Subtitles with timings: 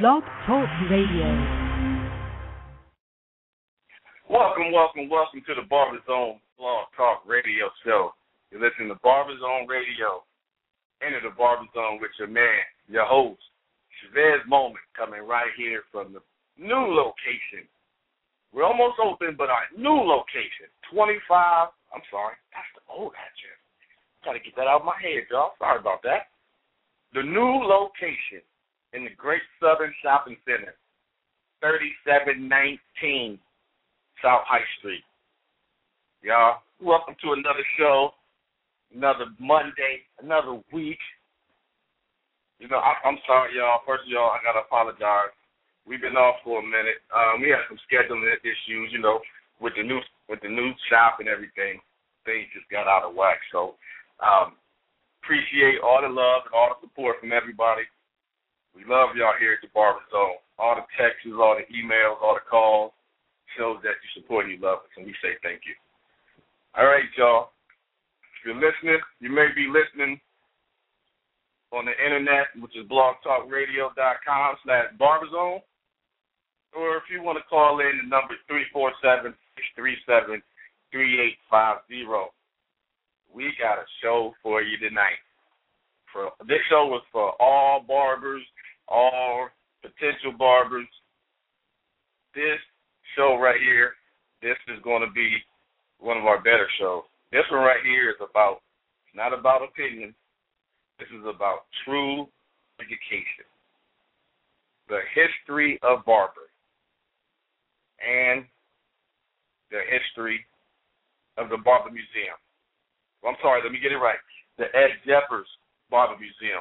[0.00, 1.28] Blog Talk Radio.
[4.24, 8.16] Welcome, welcome, welcome to the Barber Zone Blog Talk Radio Show.
[8.48, 10.24] You're listening to Barber Zone Radio.
[11.04, 13.44] Enter the Barber Zone with your man, your host,
[14.00, 16.24] Chavez Moment, coming right here from the
[16.56, 17.68] new location.
[18.48, 21.68] We're almost open, but our new location, 25.
[21.92, 23.60] I'm sorry, that's the old address.
[24.24, 25.52] Got to get that out of my head, y'all.
[25.60, 26.32] Sorry about that.
[27.12, 28.40] The new location
[28.92, 30.76] in the Great Southern Shopping Center,
[31.60, 33.38] 3719
[34.20, 35.04] South High Street.
[36.22, 38.12] Y'all, welcome to another show,
[38.94, 41.00] another Monday, another week.
[42.60, 43.82] You know, I, I'm sorry, y'all.
[43.86, 45.34] First of all, I gotta apologize.
[45.82, 47.02] We've been off for a minute.
[47.10, 49.18] Um, we had some scheduling issues, you know,
[49.58, 51.80] with the new with the new shop and everything.
[52.22, 53.42] Things just got out of whack.
[53.50, 53.74] So,
[54.22, 54.54] um,
[55.24, 57.82] appreciate all the love and all the support from everybody.
[58.74, 60.40] We love y'all here at the Barber Zone.
[60.58, 62.92] All the texts, all the emails, all the calls
[63.56, 65.76] shows that you support and you love us, and we say thank you.
[66.76, 67.52] All right, y'all.
[68.40, 70.18] If you're listening, you may be listening
[71.72, 75.60] on the internet, which is blogtalkradio.com slash barberzone.
[76.72, 79.36] Or if you want to call in, the number is 347
[79.76, 80.42] 637
[80.92, 82.32] 3850.
[83.32, 85.20] We got a show for you tonight.
[86.12, 88.44] For This show was for all barbers,
[88.88, 89.48] all
[89.82, 90.86] potential barbers.
[92.34, 92.58] This
[93.16, 93.92] show right here,
[94.40, 95.36] this is going to be
[95.98, 97.02] one of our better shows.
[97.30, 98.60] This one right here is about,
[99.14, 100.14] not about opinion.
[100.98, 102.26] This is about true
[102.80, 103.46] education.
[104.88, 106.52] The history of barbering
[108.02, 108.44] and
[109.70, 110.44] the history
[111.38, 112.36] of the Barber Museum.
[113.24, 114.18] I'm sorry, let me get it right.
[114.58, 115.48] The Ed Jeffers
[115.90, 116.60] Barber Museum.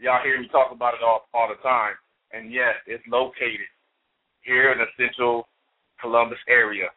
[0.00, 1.92] Y'all hear me talk about it all all the time.
[2.32, 3.68] And yes, it's located
[4.40, 5.46] here in the central
[6.00, 6.88] Columbus area.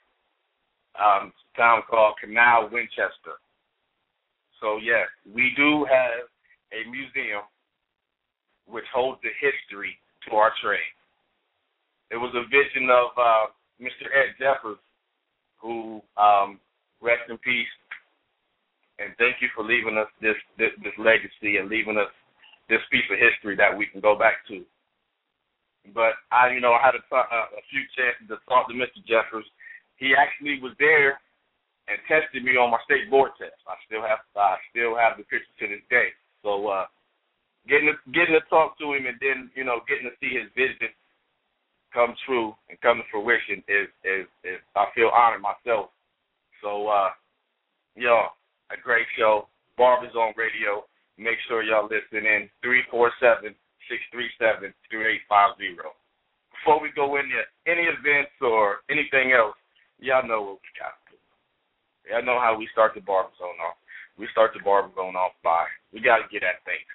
[0.95, 3.43] Um, town called Canal Winchester.
[4.61, 6.31] So yes, we do have
[6.71, 7.43] a museum
[8.67, 9.97] which holds the history
[10.29, 10.95] to our trade.
[12.09, 13.45] It was a vision of uh,
[13.81, 14.07] Mr.
[14.15, 14.79] Ed Jeffers,
[15.59, 16.59] who um,
[17.01, 17.75] rest in peace,
[18.99, 22.13] and thank you for leaving us this, this this legacy and leaving us
[22.69, 24.63] this piece of history that we can go back to.
[25.91, 29.03] But I, you know, I had a, a, a few chances to talk to Mr.
[29.03, 29.45] Jeffers.
[29.99, 31.19] He actually was there
[31.91, 33.59] and tested me on my state board test.
[33.67, 36.15] I still have I still have the picture to this day.
[36.39, 36.87] So uh,
[37.67, 40.47] getting to, getting to talk to him and then you know getting to see his
[40.55, 40.91] vision
[41.91, 45.91] come true and come to fruition is is, is I feel honored myself.
[46.63, 47.11] So uh,
[47.95, 48.39] y'all,
[48.71, 49.51] a great show.
[49.77, 50.85] Barber Zone Radio.
[51.17, 53.53] Make sure y'all listen in 347
[53.85, 55.77] 637 3850.
[56.57, 57.37] Before we go into
[57.69, 59.53] any events or anything else,
[60.01, 61.19] y'all know what we got to do.
[62.09, 63.77] Y'all know how we start the barber zone off.
[64.17, 66.89] We start the barber zone off by we got to get at thanks.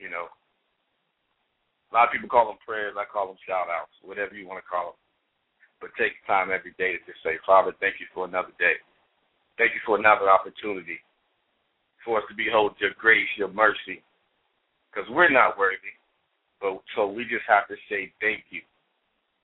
[0.00, 2.96] You know, a lot of people call them prayers.
[2.96, 5.00] I call them shout outs, whatever you want to call them.
[5.84, 8.80] But take time every day to just say, Father, thank you for another day.
[9.60, 11.04] Thank you for another opportunity
[12.04, 14.02] for us to behold your grace, your mercy,
[14.90, 15.94] because we're not worthy.
[16.60, 18.62] But so we just have to say thank you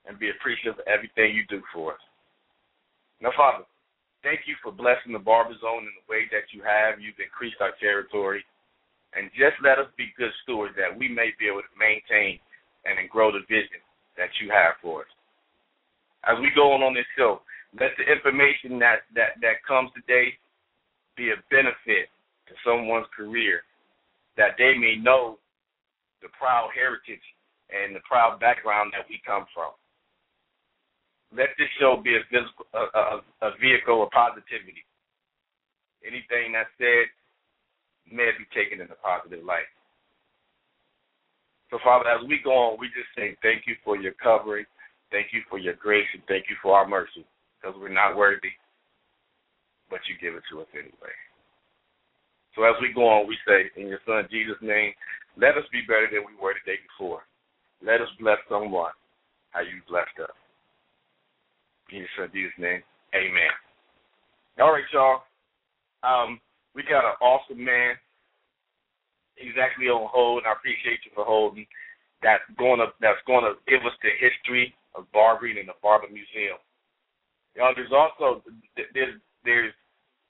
[0.06, 2.04] and be appreciative of everything you do for us.
[3.20, 3.64] Now, Father,
[4.22, 7.02] thank you for blessing the barber zone in the way that you have.
[7.02, 8.44] You've increased our territory.
[9.16, 12.38] And just let us be good stewards that we may be able to maintain
[12.84, 13.82] and grow the vision
[14.16, 15.12] that you have for us.
[16.24, 17.40] As we go on on this show,
[17.78, 20.34] let the information that, that, that comes today
[21.16, 22.08] be a benefit
[22.48, 23.62] to someone's career,
[24.36, 25.38] that they may know
[26.22, 27.22] the proud heritage
[27.70, 29.72] and the proud background that we come from.
[31.30, 33.04] Let this show be a, physical, a, a,
[33.44, 34.82] a vehicle of positivity.
[36.00, 37.12] Anything that's said
[38.08, 39.68] may be taken in a positive light.
[41.68, 44.64] So, Father, as we go on, we just say thank you for your covering,
[45.12, 47.28] thank you for your grace, and thank you for our mercy,
[47.60, 48.56] because we're not worthy,
[49.90, 51.12] but you give it to us anyway.
[52.58, 54.90] So as we go on, we say, in your son Jesus' name,
[55.38, 57.22] let us be better than we were the day before.
[57.78, 58.90] Let us bless someone
[59.54, 60.34] how you blessed us.
[61.94, 62.82] In your son Jesus' name,
[63.14, 63.54] amen.
[64.58, 65.22] All right, y'all.
[66.02, 66.42] Um,
[66.74, 67.94] we got an awesome man.
[69.38, 71.62] He's actually on hold, and I appreciate you for holding.
[72.26, 76.58] That's gonna that's gonna give us the history of barbering in the Barber Museum.
[77.54, 78.42] Y'all, there's also
[78.74, 79.14] there's
[79.46, 79.70] there's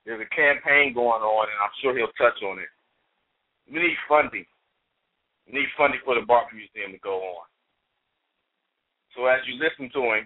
[0.04, 2.70] there's a campaign going on, and I'm sure he'll touch on it.
[3.68, 4.46] We need funding.
[5.46, 7.46] We need funding for the Barber Museum to go on.
[9.16, 10.24] So as you listen to him,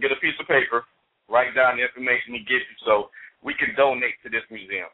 [0.00, 0.84] get a piece of paper,
[1.28, 3.08] write down the information he gives you so
[3.40, 4.90] we can donate to this museum.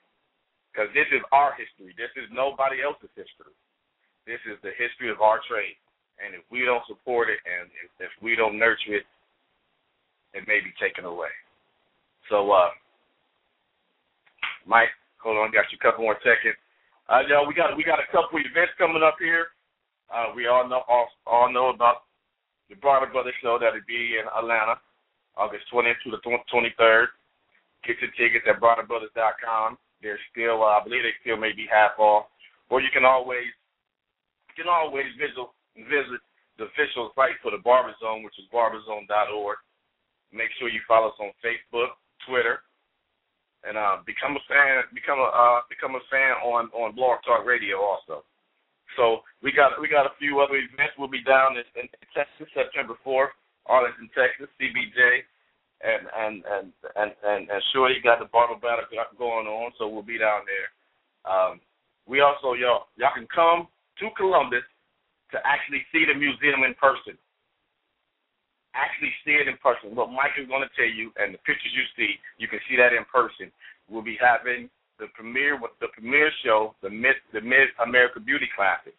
[0.71, 1.93] Because this is our history.
[2.01, 3.53] This is nobody else's history.
[4.25, 5.77] This is the history of our trade.
[6.23, 9.07] And if we don't support it and if, if we don't nurture it,
[10.33, 11.33] it may be taken away.
[12.31, 12.73] So, uh,
[14.67, 16.59] Mike, hold on, got you a couple more seconds.
[17.09, 19.53] Uh, yo, we got we got a couple events coming up here.
[20.13, 22.05] Uh, we all know all, all know about
[22.69, 24.77] the Barber Brothers show that'll be in Atlanta,
[25.37, 27.07] August 20th to the 23rd.
[27.85, 29.79] Get your tickets at barberbrothers.com.
[30.03, 32.27] They're still, uh, I believe they still may be half off.
[32.69, 33.49] Or you can always
[34.53, 35.49] you can always visit
[35.89, 36.21] visit
[36.59, 39.59] the official site for the Barber Zone, which is barberzone.org.
[40.33, 41.97] Make sure you follow us on Facebook,
[42.29, 42.52] Twitter,
[43.83, 44.87] uh, become a fan.
[44.95, 48.23] Become a uh, become a fan on on Blog Talk Radio also.
[48.95, 50.95] So we got we got a few other events.
[50.95, 53.35] We'll be down in, in Texas September 4th,
[53.67, 55.27] Arlington, Texas, CBJ,
[55.83, 58.87] and and and and and, and Shorty got the barber battle
[59.19, 60.69] going on, so we'll be down there.
[61.27, 61.59] Um,
[62.07, 63.67] we also y'all y'all can come
[63.99, 64.67] to Columbus
[65.35, 67.19] to actually see the museum in person
[68.75, 69.93] actually see it in person.
[69.97, 72.77] What Mike is going to tell you, and the pictures you see, you can see
[72.81, 73.53] that in person.
[73.89, 78.95] We'll be having the premiere the premiere show, the Mid the Mid America Beauty Classic.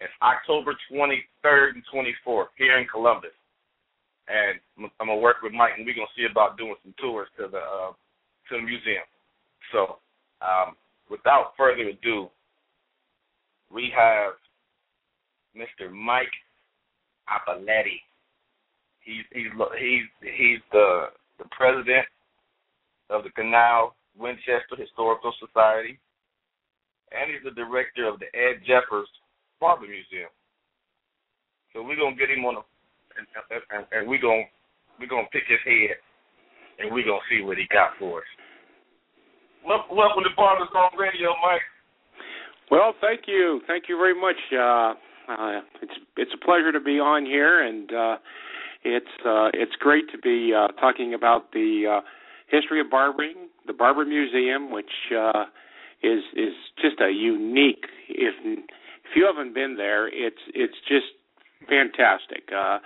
[0.00, 3.32] It's October 23rd and 24th here in Columbus,
[4.28, 7.48] and I'm gonna work with Mike, and we're gonna see about doing some tours to
[7.48, 7.92] the uh,
[8.48, 9.04] to the museum.
[9.72, 9.96] So,
[10.42, 10.76] um,
[11.10, 12.28] without further ado,
[13.72, 14.34] we have
[15.56, 15.90] Mr.
[15.90, 16.34] Mike
[17.28, 18.00] Ippoliti.
[19.00, 21.06] He's he's he's he's the
[21.38, 22.06] the president
[23.10, 25.98] of the Canal Winchester Historical Society,
[27.12, 29.08] and he's the director of the Ed Jeffers
[29.60, 30.30] Barber Museum.
[31.72, 32.62] So we're gonna get him on a
[33.16, 33.26] and,
[33.70, 34.48] and, and we're gonna
[35.00, 35.96] we're gonna pick his head
[36.78, 38.30] and we're gonna see what he got for us.
[39.64, 41.60] Welcome, to Barber Zone Radio, Mike.
[42.70, 44.36] Well, thank you, thank you very much.
[44.52, 44.94] Uh,
[45.32, 48.16] uh, it's it's a pleasure to be on here, and uh,
[48.84, 52.00] it's uh, it's great to be uh, talking about the uh,
[52.46, 55.44] history of barbering, the Barber Museum, which uh,
[56.02, 57.86] is is just a unique.
[58.08, 61.06] If if you haven't been there, it's it's just
[61.68, 62.48] fantastic.
[62.56, 62.78] Uh,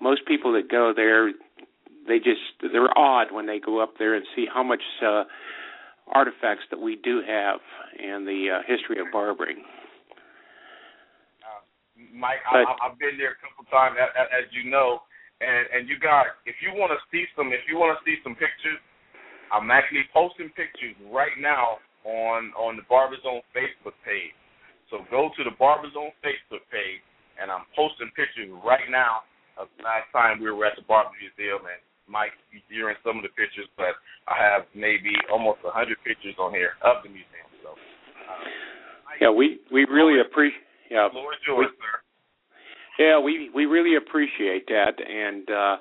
[0.00, 1.32] most people that go there,
[2.06, 5.24] they just they're awed when they go up there and see how much uh,
[6.12, 7.60] artifacts that we do have
[7.98, 9.58] and the uh, history of barbering.
[11.44, 11.60] Uh,
[12.14, 15.00] Mike, but, I, I've been there a couple times, as, as you know,
[15.40, 18.16] and and you got if you want to see some if you want to see
[18.24, 18.78] some pictures,
[19.52, 24.34] I'm actually posting pictures right now on on the Barber Zone Facebook page.
[24.90, 27.04] So go to the Barber Zone Facebook page,
[27.36, 29.28] and I'm posting pictures right now
[29.60, 32.32] of last time we were at the Barber Museum, and Mike,
[32.72, 33.92] you're in some of the pictures, but
[34.24, 37.48] I have maybe almost a hundred pictures on here of the museum.
[37.60, 37.76] So.
[37.76, 38.48] Um,
[39.20, 40.64] yeah, we we really appreciate.
[40.90, 41.94] Yeah, Lord yours, we, sir.
[42.98, 45.76] Yeah, we we really appreciate that, and uh,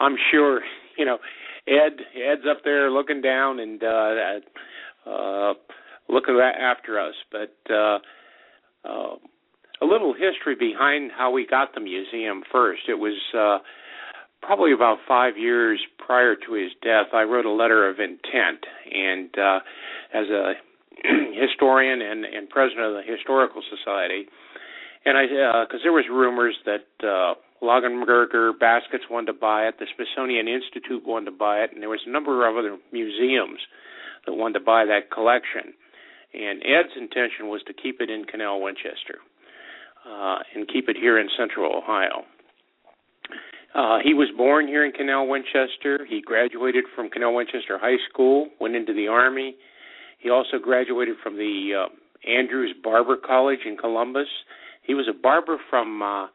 [0.00, 0.62] I'm sure
[0.96, 1.18] you know
[1.68, 5.54] Ed Ed's up there looking down and uh, uh,
[6.08, 7.14] looking after us.
[7.30, 7.98] But uh,
[8.84, 9.16] uh,
[9.82, 12.82] a little history behind how we got the museum first.
[12.88, 13.58] It was uh,
[14.42, 17.06] probably about five years prior to his death.
[17.12, 19.58] I wrote a letter of intent, and uh,
[20.14, 20.52] as a
[21.34, 24.26] historian and, and president of the historical society
[25.06, 25.26] and I
[25.64, 30.48] because uh, there was rumors that uh, Longaberger Baskets wanted to buy it, the Smithsonian
[30.48, 33.60] Institute wanted to buy it, and there was a number of other museums
[34.26, 35.72] that wanted to buy that collection.
[36.34, 39.18] And Ed's intention was to keep it in Canal Winchester
[40.06, 42.24] uh, and keep it here in Central Ohio.
[43.74, 46.06] Uh, he was born here in Canal Winchester.
[46.08, 49.56] He graduated from Canal Winchester High School, went into the Army.
[50.18, 54.28] He also graduated from the uh, Andrews Barber College in Columbus
[54.86, 56.26] he was a barber from uh,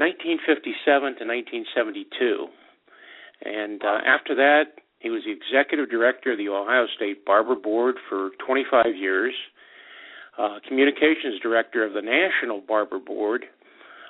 [0.00, 2.48] 1957 to 1972.
[3.44, 7.96] And uh, after that, he was the executive director of the Ohio State Barber Board
[8.08, 9.34] for 25 years,
[10.38, 13.44] uh, communications director of the National Barber Board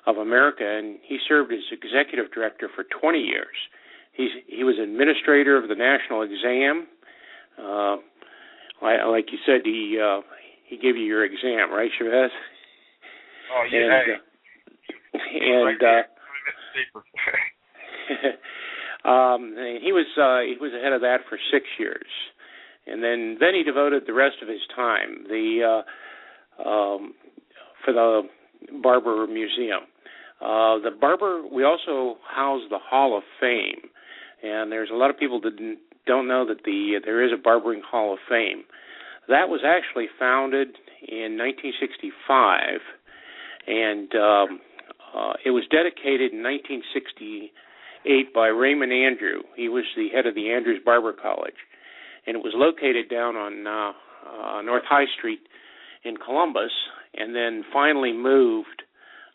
[0.07, 3.55] of America, and he served as executive director for 20 years.
[4.13, 6.87] He's, he was administrator of the national exam.
[7.59, 7.97] Uh,
[8.83, 10.23] like you said, he uh,
[10.67, 12.31] he gave you your exam, right, Chavez?
[13.53, 13.79] Oh yeah.
[13.79, 14.30] And, uh,
[15.41, 16.03] and uh,
[19.09, 22.07] um, he was uh, he was ahead of that for six years,
[22.87, 25.25] and then then he devoted the rest of his time.
[25.29, 25.83] The
[26.59, 27.15] uh, um,
[27.85, 28.23] for the
[28.83, 29.81] Barber Museum.
[30.41, 33.91] Uh, the Barber, we also house the Hall of Fame,
[34.43, 37.83] and there's a lot of people that don't know that the there is a Barbering
[37.89, 38.65] Hall of Fame.
[39.29, 40.69] That was actually founded
[41.07, 42.81] in 1965,
[43.67, 44.61] and um,
[45.15, 49.43] uh, it was dedicated in 1968 by Raymond Andrew.
[49.57, 51.59] He was the head of the Andrews Barber College,
[52.27, 53.93] and it was located down on uh,
[54.29, 55.41] uh, North High Street
[56.05, 56.71] in Columbus,
[57.15, 58.83] and then finally moved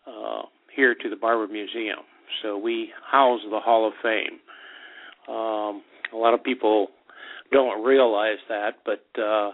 [0.08, 0.44] uh,
[0.76, 2.00] here to the Barber Museum.
[2.42, 4.40] So we house the Hall of Fame.
[5.28, 6.88] Um, a lot of people
[7.52, 9.52] don't realize that, but uh,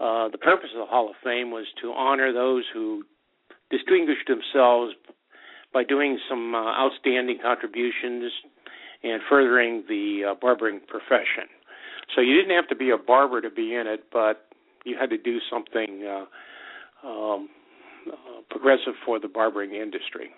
[0.00, 3.04] uh, the purpose of the Hall of Fame was to honor those who
[3.70, 4.92] distinguished themselves
[5.76, 8.32] by doing some uh, outstanding contributions
[9.04, 11.52] and furthering the uh, barbering profession.
[12.16, 14.48] So you didn't have to be a barber to be in it, but
[14.86, 17.50] you had to do something uh, um,
[18.08, 20.32] uh, progressive for the barbering industry.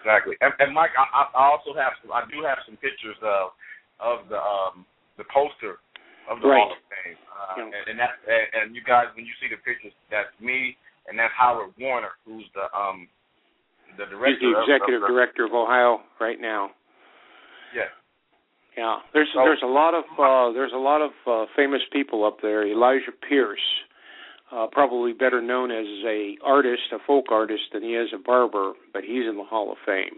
[0.00, 3.52] Exactly, and, and Mike, I, I also have some, I do have some pictures of
[4.00, 4.88] of the um,
[5.20, 5.76] the poster
[6.24, 6.56] of the right.
[6.56, 7.68] Hall of Fame, uh, yeah.
[7.68, 11.20] and, and that and, and you guys, when you see the pictures, that's me, and
[11.20, 13.12] that's Howard Warner, who's the um
[13.96, 14.28] the director.
[14.28, 16.70] He's the executive of, of, director of Ohio right now.
[17.74, 17.90] Yeah.
[18.76, 22.24] Yeah, there's so, there's a lot of uh, there's a lot of uh, famous people
[22.24, 22.66] up there.
[22.66, 23.60] Elijah Pierce,
[24.50, 28.72] uh, probably better known as a artist, a folk artist, than he is a barber,
[28.94, 30.16] but he's in the Hall of Fame.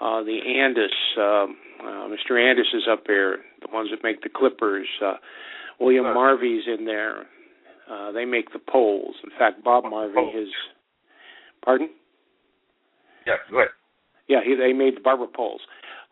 [0.00, 2.32] Uh, the Andis, um, uh, Mr.
[2.32, 3.38] Andis is up there.
[3.60, 4.86] The ones that make the clippers.
[5.04, 5.14] Uh,
[5.80, 7.26] William uh, Marvy's in there.
[7.90, 9.16] Uh, they make the poles.
[9.24, 10.48] In fact, Bob Marvy is.
[11.64, 11.90] Pardon?
[13.26, 13.68] Yeah, go ahead.
[14.28, 15.60] Yeah, he, they made the barber poles.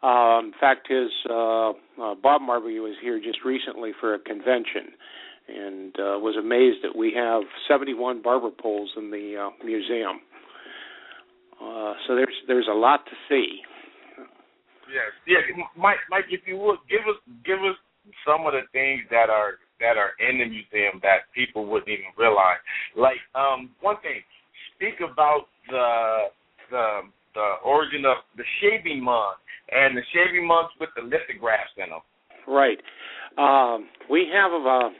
[0.02, 4.96] Uh, in fact, his uh, uh, Bob Marvy was here just recently for a convention,
[5.48, 10.20] and uh, was amazed that we have 71 barber poles in the uh, museum.
[11.60, 13.60] Uh, so there's there's a lot to see.
[14.88, 15.98] Yes, yeah, Mike.
[16.10, 17.76] Mike, if you would give us give us
[18.26, 22.08] some of the things that are that are in the museum that people wouldn't even
[22.16, 22.60] realize.
[22.96, 24.24] Like um, one thing,
[24.76, 26.32] speak about the
[26.70, 27.00] the
[27.34, 29.36] the origin of the shaving mug
[29.70, 32.00] and the shaving mugs with the lithographs in them.
[32.46, 32.78] Right.
[33.38, 34.90] Um, we have a,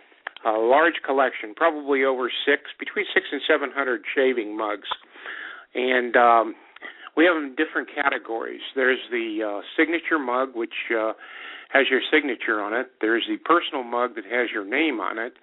[0.47, 4.89] a large collection, probably over six, between six and seven hundred shaving mugs,
[5.75, 6.55] and um,
[7.17, 8.61] we have them in different categories.
[8.77, 11.13] There's the uh, signature mug, which uh,
[11.73, 12.93] has your signature on it.
[13.01, 15.35] There's the personal mug that has your name on it.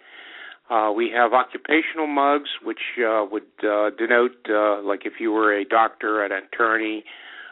[0.69, 5.53] Uh, we have occupational mugs, which uh, would uh, denote, uh, like if you were
[5.53, 7.03] a doctor, an attorney,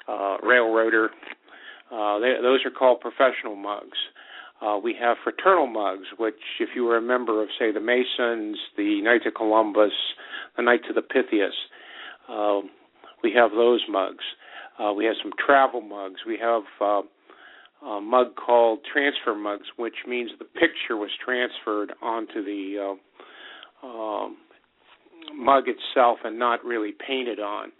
[0.08, 1.10] uh, railroader.
[1.92, 3.98] Uh, they, those are called professional mugs.
[4.62, 8.58] Uh, we have fraternal mugs, which, if you were a member of, say, the Masons,
[8.78, 9.92] the Knights of Columbus,
[10.58, 11.54] the Knights of the Pythias,
[12.30, 12.62] uh,
[13.24, 14.24] we have those mugs.
[14.80, 16.22] Uh, we have some travel mugs.
[16.28, 17.02] We have uh,
[17.86, 22.98] a mug called transfer mugs, which means the picture was transferred onto the
[23.84, 24.38] uh, um,
[25.36, 27.72] mug itself and not really painted on.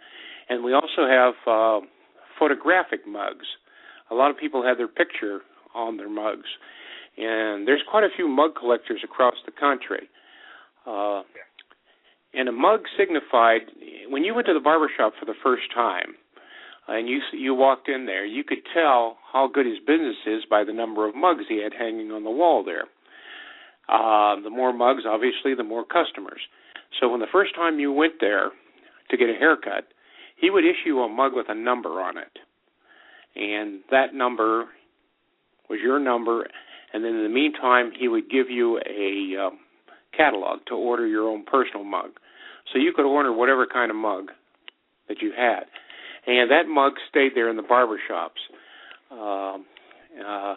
[0.48, 1.86] And we also have uh,
[2.38, 3.46] photographic mugs.
[4.10, 5.40] A lot of people have their picture
[5.74, 6.48] on their mugs,
[7.18, 10.08] and there's quite a few mug collectors across the country.
[10.86, 11.22] Uh,
[12.32, 13.62] and a mug signified
[14.08, 16.14] when you went to the barber shop for the first time
[16.88, 20.64] and you you walked in there, you could tell how good his business is by
[20.64, 22.84] the number of mugs he had hanging on the wall there.
[23.88, 26.40] Uh, the more mugs, obviously, the more customers.
[27.00, 28.50] So when the first time you went there
[29.10, 29.84] to get a haircut,
[30.40, 32.38] he would issue a mug with a number on it,
[33.34, 34.66] and that number
[35.68, 36.46] was your number.
[36.92, 39.58] And then in the meantime, he would give you a um,
[40.16, 42.10] catalog to order your own personal mug,
[42.72, 44.30] so you could order whatever kind of mug
[45.08, 45.64] that you had
[46.26, 48.40] and that mug stayed there in the barber shops.
[49.10, 49.64] Um,
[50.26, 50.54] uh,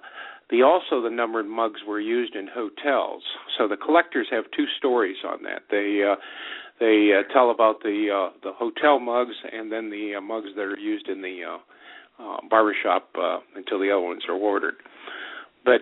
[0.49, 3.23] the also the numbered mugs were used in hotels.
[3.57, 5.63] So the collectors have two stories on that.
[5.69, 6.15] They uh,
[6.79, 10.61] they uh, tell about the uh, the hotel mugs and then the uh, mugs that
[10.61, 14.75] are used in the uh, uh, barbershop uh, until the other ones are ordered.
[15.65, 15.81] But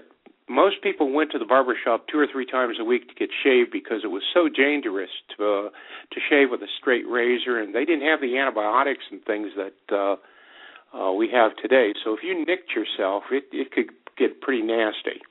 [0.50, 3.30] most people went to the barber shop two or three times a week to get
[3.44, 5.70] shaved because it was so dangerous to uh,
[6.12, 9.96] to shave with a straight razor, and they didn't have the antibiotics and things that
[9.96, 10.16] uh,
[10.98, 11.92] uh, we have today.
[12.04, 15.22] So if you nicked yourself, it it could get pretty nasty.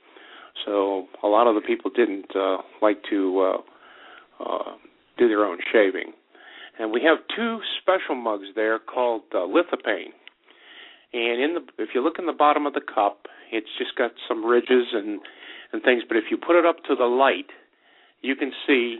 [0.65, 3.61] So a lot of the people didn't uh, like to
[4.41, 4.71] uh, uh,
[5.17, 6.13] do their own shaving,
[6.77, 10.13] and we have two special mugs there called uh, Lithophane.
[11.13, 14.11] And in the if you look in the bottom of the cup, it's just got
[14.27, 15.19] some ridges and
[15.71, 16.03] and things.
[16.07, 17.49] But if you put it up to the light,
[18.21, 18.99] you can see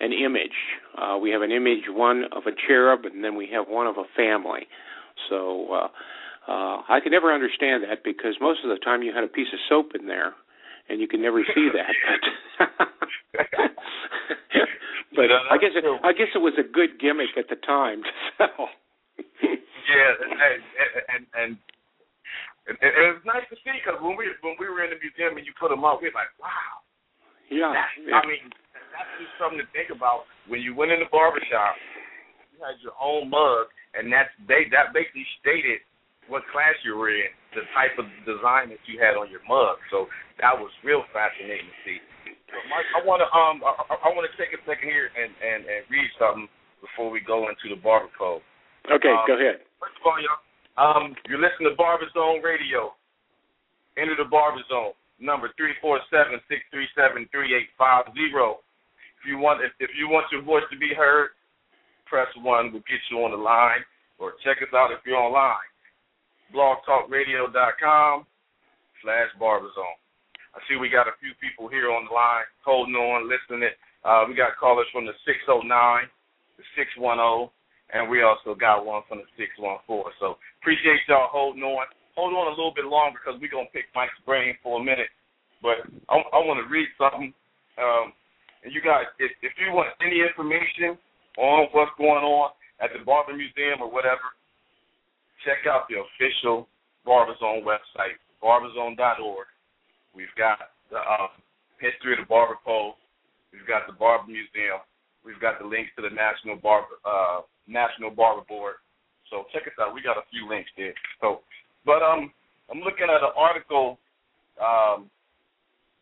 [0.00, 0.56] an image.
[0.96, 3.96] Uh, we have an image, one of a cherub, and then we have one of
[3.96, 4.68] a family.
[5.30, 5.88] So uh,
[6.50, 9.48] uh, I could never understand that because most of the time you had a piece
[9.52, 10.34] of soap in there,
[10.88, 12.68] and you can never see that.
[15.16, 18.10] but I guess it, I guess it was a good gimmick at the time to
[18.38, 18.68] sell.
[19.86, 20.62] yeah, and
[21.10, 21.52] and and,
[22.66, 24.98] and, and it was nice to see because when we when we were in the
[24.98, 26.82] museum and you put them up, we were like, wow.
[27.46, 27.70] Yeah,
[28.02, 28.18] yeah.
[28.18, 28.50] I mean,
[28.90, 31.78] that's just something to think about when you went in the barbershop.
[32.50, 35.84] You had your own mug, and that's they that basically stated
[36.26, 39.78] what class you were in, the type of design that you had on your mug.
[39.94, 40.10] So
[40.42, 41.98] that was real fascinating to see.
[42.50, 45.30] So Mike, I want to um I, I want to take a second here and
[45.38, 46.50] and and read something
[46.82, 48.42] before we go into the barber code.
[48.90, 49.65] Okay, um, go ahead.
[50.06, 50.38] All, y'all,
[50.78, 52.94] um, you're listening to Barber Zone Radio.
[53.98, 58.62] Enter the Barber Zone number three four seven six three seven three eight five zero.
[59.18, 61.34] If you want if, if you want your voice to be heard,
[62.06, 62.70] press one.
[62.70, 63.82] We'll get you on the line,
[64.22, 65.66] or check us out if you're online.
[66.54, 68.26] BlogTalkRadio.com
[69.02, 69.98] slash Barberzone.
[70.54, 73.74] I see we got a few people here on the line, holding on, listening.
[74.06, 75.66] Uh, we got callers from the 609,
[76.56, 77.50] the 610,
[77.92, 80.10] and we also got one from the 614.
[80.18, 83.86] So appreciate y'all holding on hold on a little bit longer because we're gonna pick
[83.94, 85.12] Mike's brain for a minute.
[85.62, 87.32] But I, I want to read something.
[87.76, 88.12] Um,
[88.64, 90.96] and you guys, if, if you want any information
[91.38, 92.50] on what's going on
[92.80, 94.32] at the Barber Museum or whatever,
[95.44, 96.66] check out the official
[97.06, 99.46] Barberzone website, barberzone.org.
[100.16, 101.36] We've got the um,
[101.78, 102.96] history of the Barber Pole.
[103.52, 104.80] We've got the Barber Museum.
[105.24, 108.76] We've got the links to the National Barber uh, National Barber Board.
[109.30, 109.94] So check us out.
[109.94, 110.94] We got a few links there.
[111.20, 111.42] So
[111.86, 112.34] but um,
[112.68, 113.96] I'm looking at an article,
[114.58, 115.06] um,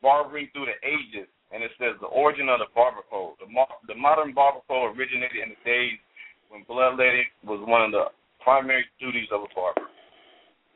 [0.00, 3.36] barbering through the ages, and it says the origin of the barber pole.
[3.38, 6.00] The, mo- the modern barber pole originated in the days
[6.48, 8.08] when bloodletting was one of the
[8.40, 9.84] primary duties of a barber.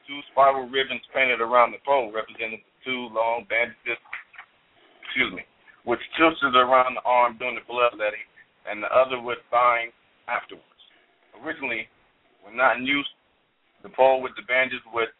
[0.04, 4.00] Two spiral ribbons painted around the pole represented the two long bandages,
[5.04, 5.44] excuse me,
[5.84, 8.24] which tilted around the arm during the bloodletting,
[8.68, 9.92] and the other would bind
[10.28, 10.64] afterwards.
[11.44, 11.88] Originally,
[12.42, 13.08] when not in use,
[13.82, 15.10] the pole with the bandages with,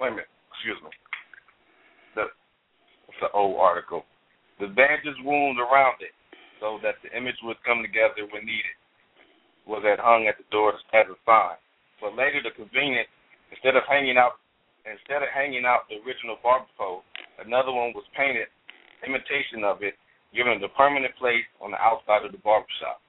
[0.00, 0.90] wait a minute, excuse me.
[2.14, 2.28] The,
[3.08, 4.04] it's an old article.
[4.60, 6.12] The bandages wound around it
[6.60, 8.76] so that the image would come together when needed.
[9.64, 11.60] Was that hung at the door as a sign.
[12.00, 13.08] But later, the convenience,
[13.52, 14.40] instead of hanging out,
[14.88, 17.04] instead of hanging out the original barber pole,
[17.38, 18.48] another one was painted,
[19.04, 19.94] imitation of it,
[20.34, 23.00] given the permanent place on the outside of the barber shop.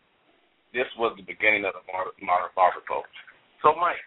[0.74, 3.04] This was the beginning of the modern barber pole.
[3.64, 4.02] So, Mike,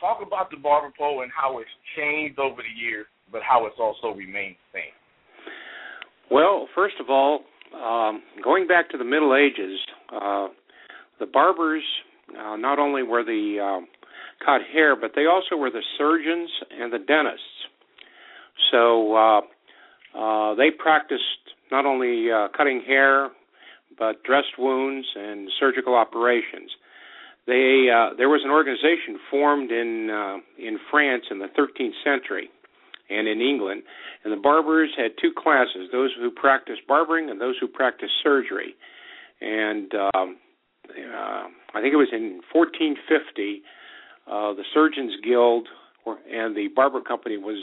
[0.00, 3.78] talk about the barber pole and how it's changed over the years, but how it's
[3.78, 4.94] also remained the same.
[6.30, 7.40] Well, first of all,
[7.74, 9.78] um, going back to the Middle Ages,
[10.12, 10.48] uh,
[11.20, 11.82] the barbers
[12.38, 13.86] uh, not only were the um,
[14.44, 17.42] cut hair, but they also were the surgeons and the dentists.
[18.70, 19.40] So uh,
[20.18, 21.22] uh, they practiced
[21.70, 23.30] not only uh, cutting hair,
[23.98, 26.70] but dressed wounds and surgical operations.
[27.46, 32.50] They uh, there was an organization formed in uh, in France in the 13th century,
[33.08, 33.82] and in England,
[34.22, 38.74] and the barbers had two classes: those who practiced barbering and those who practiced surgery.
[39.40, 40.36] And um,
[40.90, 43.62] uh, I think it was in 1450,
[44.26, 45.68] uh, the Surgeons Guild
[46.30, 47.62] and the Barber Company was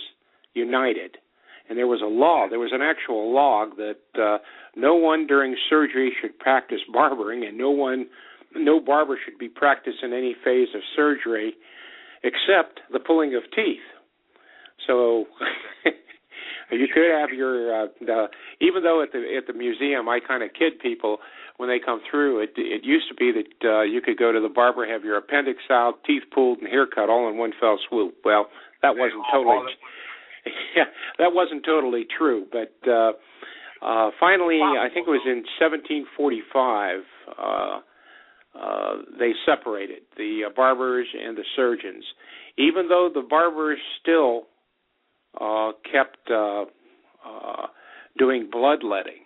[0.53, 1.17] united,
[1.69, 2.47] and there was a law.
[2.49, 4.37] There was an actual log that uh,
[4.75, 8.07] no one during surgery should practice barbering, and no one
[8.55, 11.55] no barber should be practicing any phase of surgery
[12.23, 13.83] except the pulling of teeth.
[14.87, 15.25] So
[16.71, 18.27] you could have your uh, the,
[18.61, 21.17] even though at the at the museum I kind of kid people
[21.57, 22.41] when they come through.
[22.41, 25.17] It it used to be that uh, you could go to the barber, have your
[25.17, 28.15] appendix out, teeth pulled, and haircut all in one fell swoop.
[28.23, 28.47] Well,
[28.81, 29.73] that wasn't totally.
[30.75, 30.85] yeah,
[31.19, 32.73] that wasn't totally true, but.
[32.89, 33.11] uh
[33.81, 36.99] uh finally i think it was in 1745
[37.37, 37.79] uh
[38.59, 42.05] uh, they separated the uh, barbers and the surgeons,
[42.57, 44.43] even though the barbers still
[45.39, 46.63] uh, kept uh,
[47.25, 47.67] uh,
[48.17, 49.23] doing bloodletting,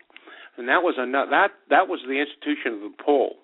[0.58, 3.36] and that was another, that that was the institution of the pole.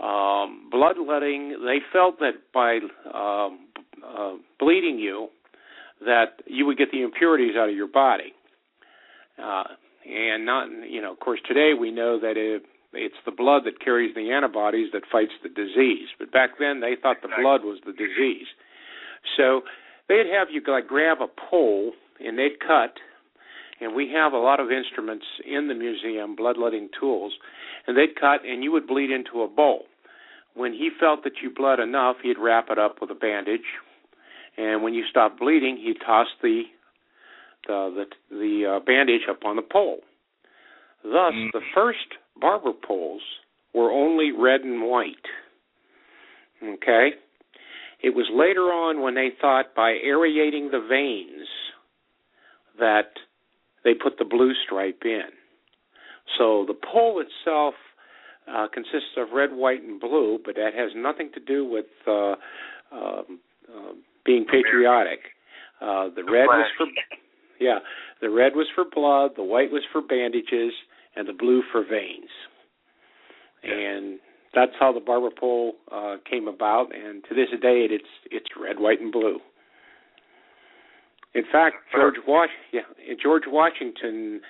[0.00, 2.80] Um, bloodletting, they felt that by
[3.14, 3.68] um,
[4.04, 5.28] uh, bleeding you,
[6.04, 8.32] that you would get the impurities out of your body.
[9.42, 9.64] Uh,
[10.06, 12.62] and not, you know, of course, today we know that if
[12.92, 16.08] it's the blood that carries the antibodies that fights the disease.
[16.18, 18.46] But back then they thought the blood was the disease.
[19.36, 19.62] So
[20.08, 22.94] they'd have you like grab a pole and they'd cut
[23.80, 27.32] and we have a lot of instruments in the museum, bloodletting tools,
[27.86, 29.84] and they'd cut, and you would bleed into a bowl.
[30.54, 33.66] When he felt that you bled enough, he'd wrap it up with a bandage,
[34.56, 36.62] and when you stopped bleeding, he'd toss the
[37.66, 40.00] the the, the uh, bandage up on the pole.
[41.02, 41.52] Thus, mm.
[41.52, 41.98] the first
[42.40, 43.22] barber poles
[43.74, 45.16] were only red and white.
[46.62, 47.10] Okay?
[48.02, 51.48] It was later on when they thought by aerating the veins
[52.78, 53.12] that
[53.82, 55.28] they put the blue stripe in.
[56.38, 57.74] So the pole itself
[58.50, 62.34] uh, consists of red, white, and blue, but that has nothing to do with uh,
[62.92, 63.92] um, uh,
[64.24, 65.20] being patriotic.
[65.80, 66.86] Uh, the red was for
[67.60, 67.78] yeah,
[68.20, 70.72] the red was for blood, the white was for bandages,
[71.16, 72.30] and the blue for veins.
[73.62, 74.18] And
[74.54, 76.94] that's how the barber pole uh, came about.
[76.94, 79.38] And to this day, it's it's red, white, and blue.
[81.34, 82.82] In fact, George Wash yeah,
[83.20, 84.40] George Washington,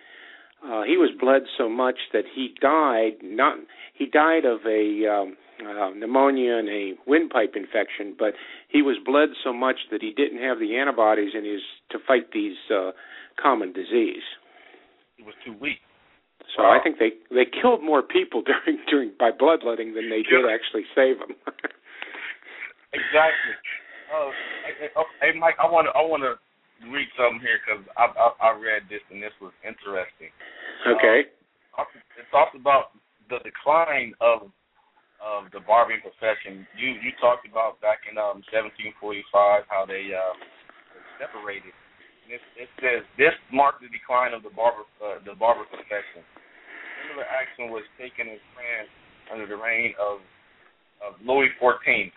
[0.65, 3.21] uh, he was bled so much that he died.
[3.23, 3.59] Not
[3.93, 8.35] he died of a um, uh, pneumonia and a windpipe infection, but
[8.69, 12.33] he was bled so much that he didn't have the antibodies in his to fight
[12.33, 12.93] these uh,
[13.41, 14.25] common disease.
[15.17, 15.79] He was too weak.
[16.57, 16.79] So wow.
[16.79, 20.85] I think they they killed more people during during by bloodletting than they did actually
[20.95, 21.37] save them.
[22.93, 23.55] exactly.
[24.13, 24.31] Oh,
[24.79, 26.39] hey, oh, hey, Mike, I want to I want to
[26.91, 30.31] read something here because I, I I read this and this was interesting.
[30.85, 31.31] Okay.
[31.79, 31.87] Um,
[32.19, 32.95] it talks about
[33.31, 34.51] the decline of
[35.23, 36.67] of the barbering profession.
[36.77, 40.35] You you talked about back in um 1745 how they uh
[41.17, 41.73] separated.
[42.29, 46.23] it, it says this marked the decline of the barber uh, the barber profession.
[47.07, 48.91] Similar action was taken in France
[49.33, 50.21] under the reign of
[51.01, 52.13] of Louis XIV.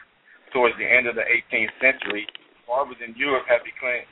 [0.55, 2.23] Towards the end of the 18th century,
[2.63, 4.07] barbers in Europe had become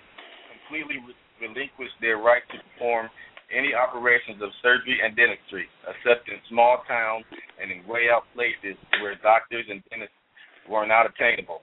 [0.65, 3.10] completely re- relinquished their right to perform
[3.54, 7.25] any operations of surgery and dentistry, except in small towns
[7.62, 10.17] and in way out places where doctors and dentists
[10.65, 11.62] were not attainable.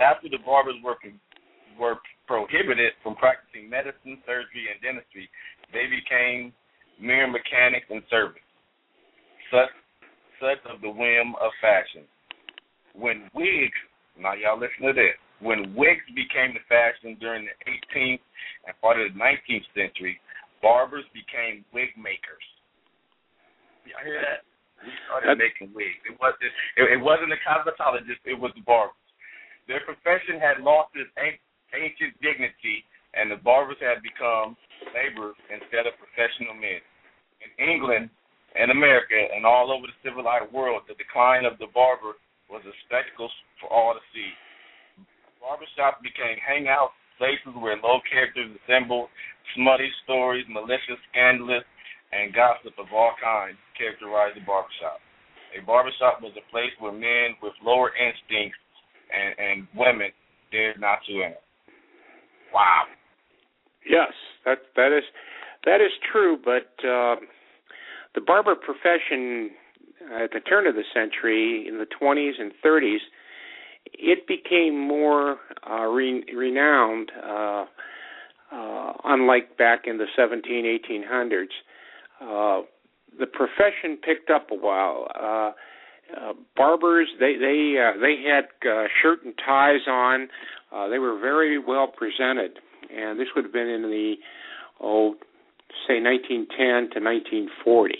[0.00, 0.96] After the barbers were
[1.78, 5.28] were prohibited from practicing medicine, surgery, and dentistry,
[5.72, 6.52] they became
[7.00, 8.44] mere mechanics and servants,
[9.52, 9.72] such
[10.40, 12.08] such of the whim of fashion.
[12.96, 13.76] When wigs,
[14.18, 18.22] now y'all listen to this, when wigs became the fashion during the 18th
[18.66, 20.22] and part of the 19th century,
[20.62, 22.46] barbers became wig makers.
[23.82, 24.46] Y'all hear that?
[24.86, 25.42] We started That's...
[25.42, 25.98] making wigs.
[26.06, 28.22] It wasn't it, it wasn't the cosmetologist.
[28.22, 28.98] It was the barbers.
[29.66, 34.58] Their profession had lost its ancient dignity, and the barbers had become
[34.90, 36.82] laborers instead of professional men.
[37.42, 38.10] In England
[38.58, 42.18] and America and all over the civilized world, the decline of the barber
[42.50, 43.30] was a spectacle
[43.62, 44.30] for all to see.
[45.42, 49.10] Barbershops became hangout places where low characters assembled,
[49.54, 51.66] smutty stories, malicious, scandalous,
[52.14, 55.02] and gossip of all kinds characterized the barbershop.
[55.58, 58.58] A barbershop was a place where men with lower instincts
[59.10, 60.10] and, and women
[60.50, 61.42] dared not to enter.
[62.54, 62.84] Wow.
[63.88, 64.12] Yes,
[64.44, 65.04] that that is
[65.64, 67.16] that is true, but uh,
[68.14, 69.50] the barber profession
[70.22, 72.98] at the turn of the century, in the 20s and 30s,
[73.86, 75.36] it became more
[75.68, 77.64] uh, re- renowned, uh,
[78.52, 81.46] uh, unlike back in the 17, 1800s.
[82.20, 82.62] Uh,
[83.18, 85.08] the profession picked up a while.
[85.14, 85.52] Uh,
[86.16, 90.28] uh, barbers, they they uh, they had uh, shirt and ties on.
[90.72, 92.58] Uh, they were very well presented,
[92.94, 94.14] and this would have been in the
[94.80, 95.14] oh,
[95.86, 97.94] say 1910 to 1940.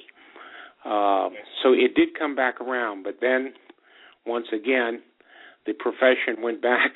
[0.85, 1.31] Uh,
[1.63, 3.55] so it did come back around, but then
[4.27, 5.01] once again,
[5.67, 6.93] the profession went back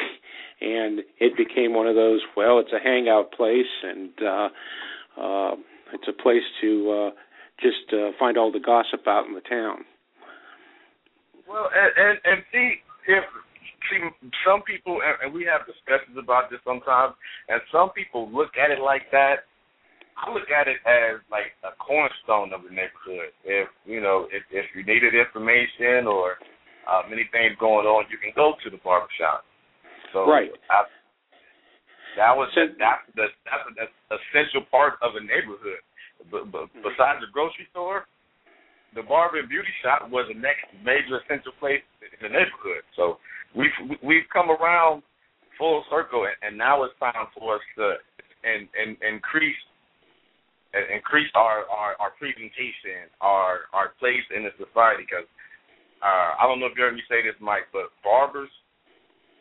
[0.61, 4.49] and it became one of those well it's a hangout place and uh
[5.21, 5.55] uh
[5.93, 7.11] it's a place to uh
[7.61, 9.85] just uh find all the gossip out in the town
[11.49, 12.77] well and and, and see
[13.09, 13.25] if
[13.91, 14.03] see
[14.45, 17.15] some people and we have discussions about this sometimes
[17.49, 19.47] and some people look at it like that
[20.17, 23.37] I look at it as like a cornerstone of the neighborhood.
[23.45, 26.41] If you know, if if you needed information or
[26.87, 29.45] uh, many things going on, you can go to the barbershop.
[30.15, 30.51] So right.
[30.71, 30.87] I,
[32.17, 35.83] that was so, that's the that's an essential part of a neighborhood.
[36.33, 38.09] But, but besides the grocery store,
[38.97, 42.83] the barber and beauty shop was the next major essential place in the neighborhood.
[42.97, 43.21] So
[43.53, 45.05] we've we've come around
[45.61, 48.01] full circle, and, and now it's time for us to
[48.45, 49.59] and and increase
[50.73, 55.29] increase our, our our presentation, our our place in the society because
[56.03, 58.51] uh, I don't know if you heard me say this, Mike, but barbers,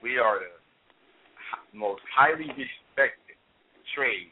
[0.02, 0.54] we are the
[1.78, 3.38] most highly respected
[3.94, 4.32] trade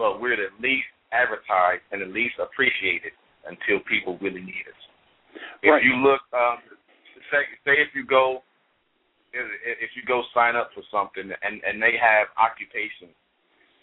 [0.00, 3.12] but we're the least advertised and the least appreciated
[3.44, 4.80] until people really need us.
[5.60, 5.84] If right.
[5.84, 6.64] you look, um,
[7.28, 8.40] say, say if you go,
[9.36, 13.12] if you go sign up for something and and they have occupation,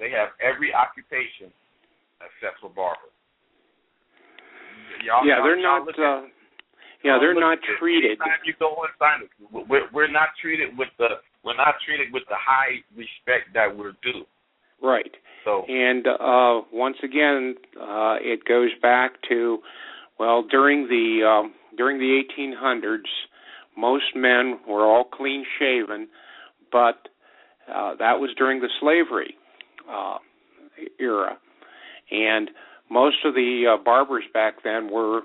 [0.01, 1.53] they have every occupation
[2.19, 3.13] except for barber.
[5.05, 5.93] Y'all, yeah, y'all, they're y'all not.
[5.93, 6.25] Uh,
[7.03, 8.19] yeah, they're not treated.
[8.19, 11.07] Anytime you go up, we're, we're not treated with the
[11.43, 14.25] we're not treated with the high respect that we're due.
[14.81, 15.11] Right.
[15.45, 19.59] So and uh, once again, uh, it goes back to
[20.19, 23.07] well during the um, during the 1800s,
[23.77, 26.07] most men were all clean shaven,
[26.71, 27.09] but
[27.73, 29.35] uh, that was during the slavery
[29.89, 30.17] uh,
[30.99, 31.37] era,
[32.11, 32.49] and
[32.89, 35.21] most of the uh, barbers back then were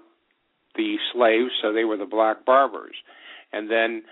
[0.77, 2.95] the slaves, so they were the black barbers,
[3.53, 4.03] and then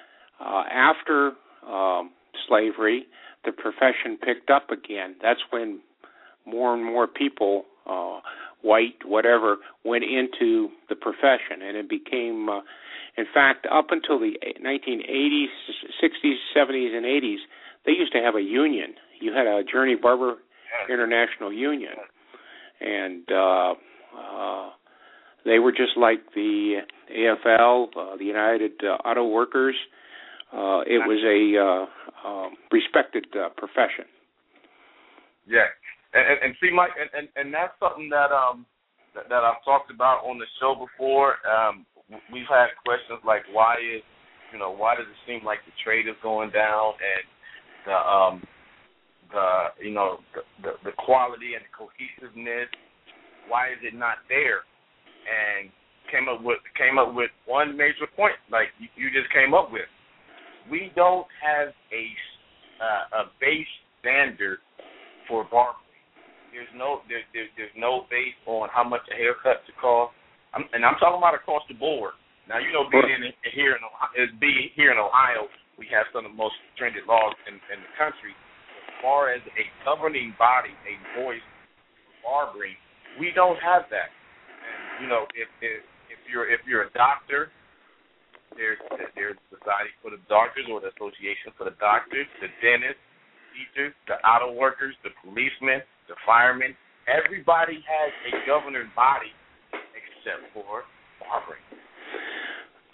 [0.40, 1.32] uh, after
[1.68, 2.10] um,
[2.48, 3.06] slavery,
[3.44, 5.16] the profession picked up again.
[5.22, 5.80] That's when
[6.46, 8.20] more and more people, uh,
[8.62, 12.60] white, whatever, went into the profession, and it became, uh,
[13.16, 15.46] in fact, up until the 1980s,
[16.02, 17.38] 60s, 70s, and 80s,
[17.86, 18.94] they used to have a union.
[19.20, 20.36] You had a Journey Barber
[20.88, 21.94] International Union,
[22.80, 23.74] and uh,
[24.16, 24.70] uh,
[25.44, 29.74] they were just like the AFL, uh, the United uh, Auto Workers.
[30.52, 34.04] Uh, it was a uh, um, respected uh, profession.
[35.46, 35.66] Yeah,
[36.12, 38.66] and, and, and see, Mike, and, and, and that's something that um
[39.14, 41.38] that, that I've talked about on the show before.
[41.46, 41.86] Um,
[42.32, 44.02] we've had questions like, why is
[44.52, 47.24] you know why does it seem like the trade is going down and
[47.86, 48.42] the um
[49.30, 49.46] the
[49.86, 52.68] you know the, the the quality and the cohesiveness
[53.48, 54.66] why is it not there
[55.30, 55.70] and
[56.10, 59.70] came up with came up with one major point like you, you just came up
[59.70, 59.86] with.
[60.70, 62.04] We don't have a
[62.82, 63.70] uh, a base
[64.02, 64.58] standard
[65.28, 65.90] for barbering
[66.52, 70.14] there's no there, there, there's no base on how much a haircut to cost.
[70.50, 72.14] I'm, and I'm talking about across the board.
[72.50, 75.46] Now you know being in, here in Ohio, being here in Ohio
[75.78, 78.34] we have some of the most stringent laws in, in the country.
[78.34, 81.46] As far as a governing body, a voice
[82.20, 82.76] barbering,
[83.16, 84.12] we don't have that.
[85.00, 85.80] You know, if if,
[86.12, 87.48] if you're if you're a doctor,
[88.56, 88.78] there's
[89.16, 93.00] there's Society for the Doctors or the Association for the Doctors, the dentists,
[93.56, 96.76] teachers, the auto workers, the policemen, the firemen.
[97.08, 99.32] Everybody has a governing body
[99.72, 100.84] except for
[101.18, 101.64] barbering.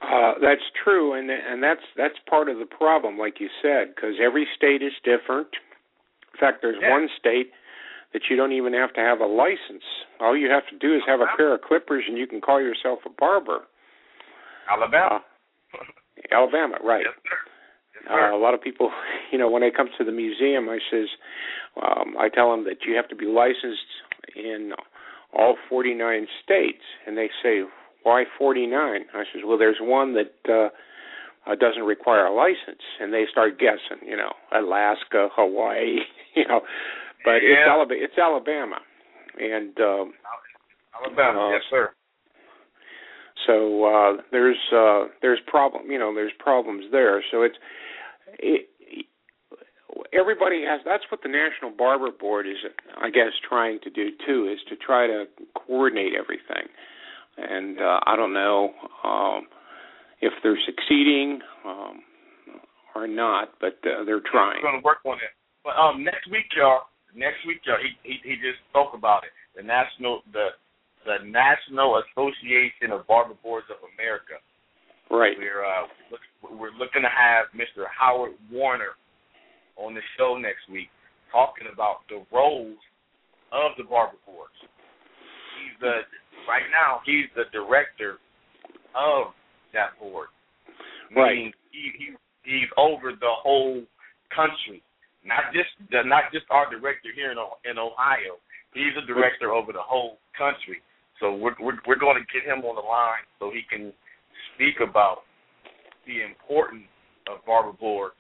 [0.01, 4.15] Uh, that's true, and and that's that's part of the problem, like you said, because
[4.23, 5.49] every state is different.
[6.35, 6.91] In fact, there's yeah.
[6.91, 7.51] one state
[8.13, 9.85] that you don't even have to have a license.
[10.21, 12.61] All you have to do is have a pair of clippers, and you can call
[12.61, 13.61] yourself a barber.
[14.71, 15.21] Alabama.
[15.75, 17.05] Uh, Alabama, right?
[17.05, 17.37] Yes, sir.
[17.95, 18.33] Yes, sir.
[18.33, 18.91] Uh, a lot of people,
[19.33, 21.09] you know, when they come to the museum, I says,
[21.83, 23.91] um, I tell them that you have to be licensed
[24.35, 24.73] in
[25.37, 27.63] all 49 states, and they say,
[28.03, 29.07] why 49?
[29.13, 30.69] I says, well, there's one that uh,
[31.51, 35.99] uh, doesn't require a license, and they start guessing, you know, Alaska, Hawaii,
[36.35, 36.61] you know,
[37.27, 37.59] but yeah.
[37.59, 38.01] it's Alabama.
[38.01, 38.79] It's Alabama,
[39.37, 40.15] and um,
[40.95, 41.91] Alabama, uh, yes, sir.
[43.47, 47.23] So uh, there's uh, there's problem, you know, there's problems there.
[47.31, 47.57] So it's
[48.39, 48.69] it,
[50.13, 50.81] everybody has.
[50.87, 52.57] That's what the National Barber Board is,
[52.97, 56.71] I guess, trying to do too, is to try to coordinate everything.
[57.37, 58.71] And uh, I don't know.
[59.05, 59.47] Um,
[60.21, 62.01] if they're succeeding um,
[62.95, 64.61] or not, but uh, they're trying.
[64.63, 65.33] We're going to work on it.
[65.65, 66.83] But um, next week, y'all.
[67.15, 67.61] Next week.
[67.65, 69.31] He, he he just spoke about it.
[69.57, 70.57] The national the
[71.07, 74.43] the National Association of Barber Boards of America.
[75.11, 75.39] Right.
[75.39, 77.87] We're uh look, we're looking to have Mr.
[77.87, 78.99] Howard Warner
[79.77, 80.89] on the show next week
[81.31, 82.79] talking about the roles
[83.53, 84.57] of the barber boards.
[84.61, 86.03] He's the
[86.49, 88.19] right now he's the director
[88.95, 89.33] of
[89.73, 90.29] that board.
[91.15, 91.55] Right.
[91.71, 92.07] he, he
[92.43, 93.83] he's over the whole
[94.35, 94.83] country,
[95.27, 95.71] not just
[96.07, 98.39] not just our director here in in Ohio.
[98.73, 100.81] He's a director over the whole country.
[101.21, 103.93] So we're we're, we're going to get him on the line so he can
[104.55, 105.27] speak about
[106.07, 106.87] the importance
[107.27, 108.13] of barber board.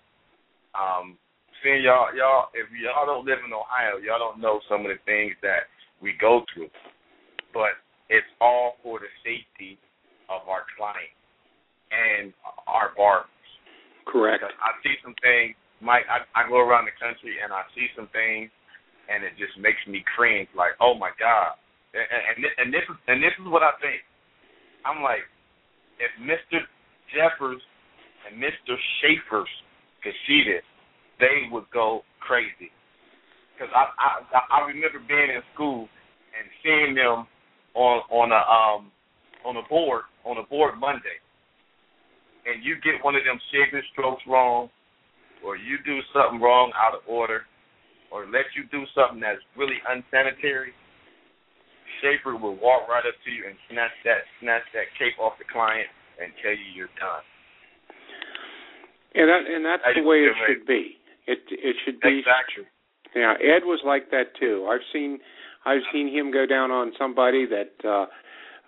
[0.74, 1.16] Um,
[1.62, 5.00] seeing y'all y'all if y'all don't live in Ohio, y'all don't know some of the
[5.06, 5.70] things that
[6.02, 6.72] we go through.
[7.54, 9.78] But it's all for the safety
[10.28, 11.14] of our client
[11.92, 12.32] and
[12.66, 13.30] our barbers.
[14.06, 14.42] Correct.
[14.42, 16.04] Because I see some things, Mike.
[16.10, 18.50] I, I go around the country and I see some things,
[19.10, 20.48] and it just makes me cringe.
[20.56, 21.56] Like, oh my god.
[21.94, 24.02] And, and, and this is and this is what I think.
[24.86, 25.24] I'm like,
[25.98, 26.62] if Mr.
[27.14, 27.62] Jeffers
[28.28, 28.76] and Mr.
[29.00, 29.50] Schaefer's
[30.02, 30.64] could see this,
[31.20, 32.70] they would go crazy.
[33.54, 35.88] because I, I I remember being in school
[36.36, 37.26] and seeing them
[37.74, 38.92] on on a um
[39.44, 41.18] on a board on a board Monday,
[42.46, 44.70] and you get one of them Shakespeare strokes wrong,
[45.44, 47.42] or you do something wrong out of order,
[48.10, 50.72] or let you do something that's really unsanitary,
[52.00, 55.48] Schaefer will walk right up to you and snatch that snatch that cape off the
[55.48, 55.88] client
[56.20, 57.24] and tell you you're done.
[59.14, 61.00] And that and that's the way it should be.
[61.26, 62.68] It it should be exactly.
[63.14, 64.68] Yeah, Ed was like that too.
[64.70, 65.18] I've seen
[65.64, 68.06] I've seen him go down on somebody that uh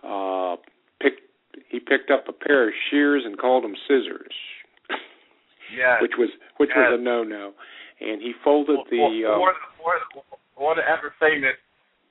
[0.07, 0.57] uh
[1.03, 1.21] picked
[1.69, 4.33] he picked up a pair of shears and called them scissors.
[5.75, 6.01] Yeah.
[6.01, 6.91] which was which yes.
[6.91, 7.53] was a no no.
[8.01, 9.53] And he folded the or, or, um,
[9.83, 9.95] or,
[10.57, 11.59] or the ever famous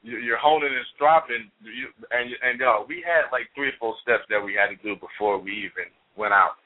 [0.03, 4.23] you're honing and dropping you, and and uh, we had like three or four steps
[4.29, 6.59] that we had to do before we even went out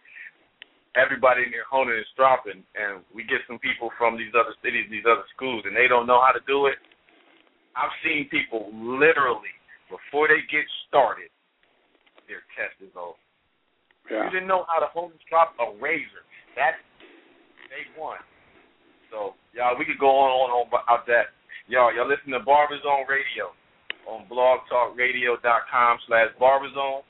[0.95, 4.87] everybody in there honing and dropping, and we get some people from these other cities,
[4.91, 6.75] these other schools, and they don't know how to do it.
[7.75, 9.55] I've seen people literally
[9.87, 11.31] before they get started,
[12.27, 13.19] their test is over.
[14.11, 14.27] Yeah.
[14.27, 16.27] You didn't know how to hone and drop a razor.
[16.55, 16.79] That's
[17.71, 18.19] day one.
[19.11, 21.35] So y'all, we could go on and on about that.
[21.67, 23.55] Y'all, y'all listen to Barberzone Radio
[24.07, 27.03] on blogtalkradio.com slash Barberzone.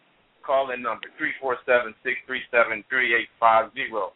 [0.46, 4.14] Call in number three four seven six three seven three eight five zero.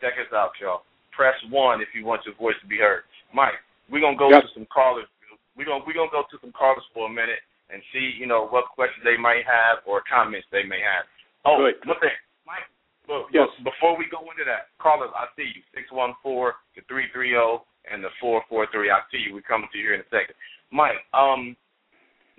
[0.00, 0.86] Check us out, y'all.
[1.10, 3.02] Press one if you want your voice to be heard.
[3.34, 3.58] Mike,
[3.90, 4.42] we're gonna go yep.
[4.42, 5.06] to some callers.
[5.58, 8.46] We're gonna we're gonna go to some callers for a minute and see, you know,
[8.46, 11.08] what questions they might have or comments they may have.
[11.44, 11.80] Oh, Good.
[11.88, 12.14] one thing,
[12.46, 12.68] Mike.
[13.08, 13.50] Look, yes.
[13.58, 15.62] look, before we go into that, callers, I see you.
[15.74, 18.90] Six one four the three three zero and the four four three.
[18.90, 19.34] I see you.
[19.34, 20.38] We're coming to you here in a second.
[20.70, 21.56] Mike, um,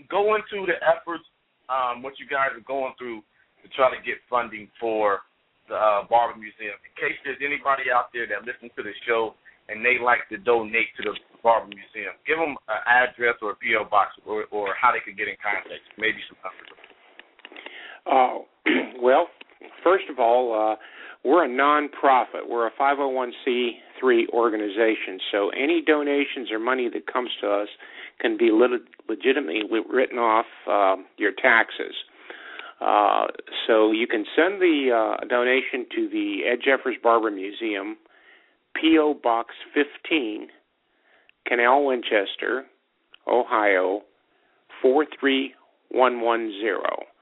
[0.10, 1.24] go into the efforts
[1.70, 3.22] um, what you guys are going through
[3.64, 5.24] to try to get funding for
[5.70, 6.76] the uh, Barber Museum.
[6.84, 9.36] In case there's anybody out there that listens to the show
[9.70, 13.58] and they like to donate to the Barber Museum, give them an address or a
[13.60, 15.84] PO box or, or how they could get in contact.
[15.96, 16.72] Maybe some numbers.
[18.04, 18.36] Uh,
[19.00, 19.32] well,
[19.84, 20.76] first of all, uh,
[21.24, 22.50] we're a nonprofit.
[22.50, 27.70] We're a 501c3 organization, so any donations or money that comes to us
[28.20, 31.96] can be lit- legitimately written off uh, your taxes.
[32.82, 33.28] Uh,
[33.66, 37.96] so you can send the uh, donation to the Ed Jeffers Barber Museum,
[38.76, 39.14] P.O.
[39.24, 40.50] Box 15,
[41.48, 42.66] Canal, Winchester,
[43.28, 44.02] Ohio,
[44.82, 47.13] 43110.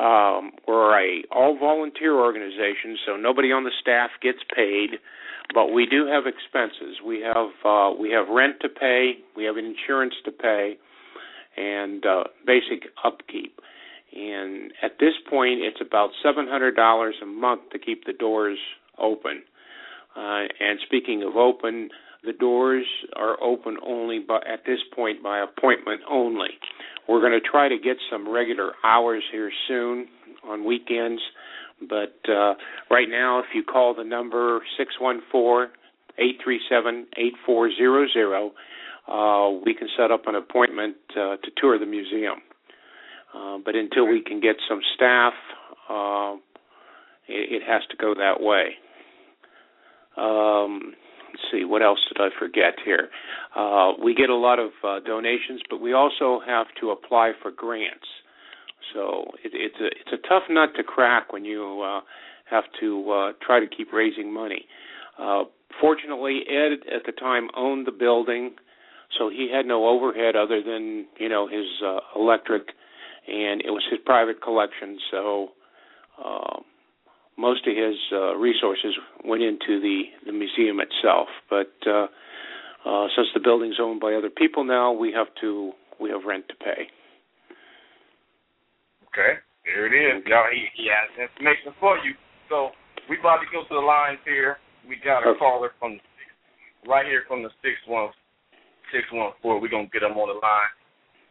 [0.00, 4.98] Um, we're a all volunteer organization, so nobody on the staff gets paid,
[5.52, 7.00] but we do have expenses.
[7.04, 10.78] We have uh, we have rent to pay, we have insurance to pay,
[11.58, 13.60] and uh, basic upkeep.
[14.16, 18.58] And at this point, it's about seven hundred dollars a month to keep the doors
[18.98, 19.42] open.
[20.16, 21.90] Uh, and speaking of open,
[22.24, 26.50] the doors are open only by, at this point by appointment only.
[27.08, 30.06] We're going to try to get some regular hours here soon
[30.44, 31.20] on weekends,
[31.88, 32.54] but uh,
[32.90, 35.68] right now, if you call the number six one four
[36.18, 38.52] eight three seven eight four zero zero,
[39.08, 42.38] uh, we can set up an appointment uh, to tour the museum.
[43.34, 45.32] Uh, but until we can get some staff,
[45.88, 46.34] uh,
[47.28, 48.74] it, it has to go that way.
[50.16, 50.94] Um,
[51.30, 53.08] let's see, what else did I forget here?
[53.56, 57.50] Uh, we get a lot of uh, donations, but we also have to apply for
[57.50, 58.06] grants.
[58.94, 62.00] So it, it's a it's a tough nut to crack when you uh,
[62.50, 64.64] have to uh, try to keep raising money.
[65.18, 65.44] Uh,
[65.80, 68.54] fortunately, Ed at the time owned the building,
[69.18, 72.68] so he had no overhead other than you know his uh, electric,
[73.28, 74.98] and it was his private collection.
[75.10, 75.48] So.
[76.22, 76.60] Uh,
[77.36, 81.28] most of his uh, resources went into the, the museum itself.
[81.48, 82.06] But uh,
[82.84, 86.48] uh, since the building's owned by other people now, we have to we have rent
[86.48, 86.88] to pay.
[89.12, 90.24] Okay, there it is.
[90.26, 92.14] Y'all, he, he has information for you.
[92.48, 92.70] So
[93.08, 94.58] we about to go to the lines here.
[94.88, 95.38] We got a Okay.
[95.38, 96.00] caller from
[96.88, 98.08] right here from the six one
[98.92, 99.60] six one four.
[99.60, 100.72] We're gonna get him on the line.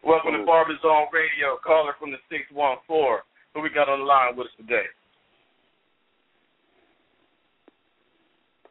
[0.02, 0.46] Welcome to Mhm.
[0.46, 1.56] Barber Zone Radio.
[1.58, 3.24] Caller from the six one four.
[3.54, 4.86] Who we got on the line with us today?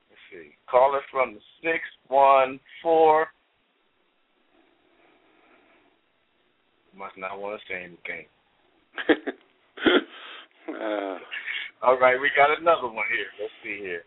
[0.10, 0.56] Let's see.
[0.70, 3.28] Caller from the six one four.
[6.96, 8.26] Must not want to say anything.
[10.70, 11.18] uh,
[11.82, 13.32] All right, we got another one here.
[13.40, 14.04] Let's see here.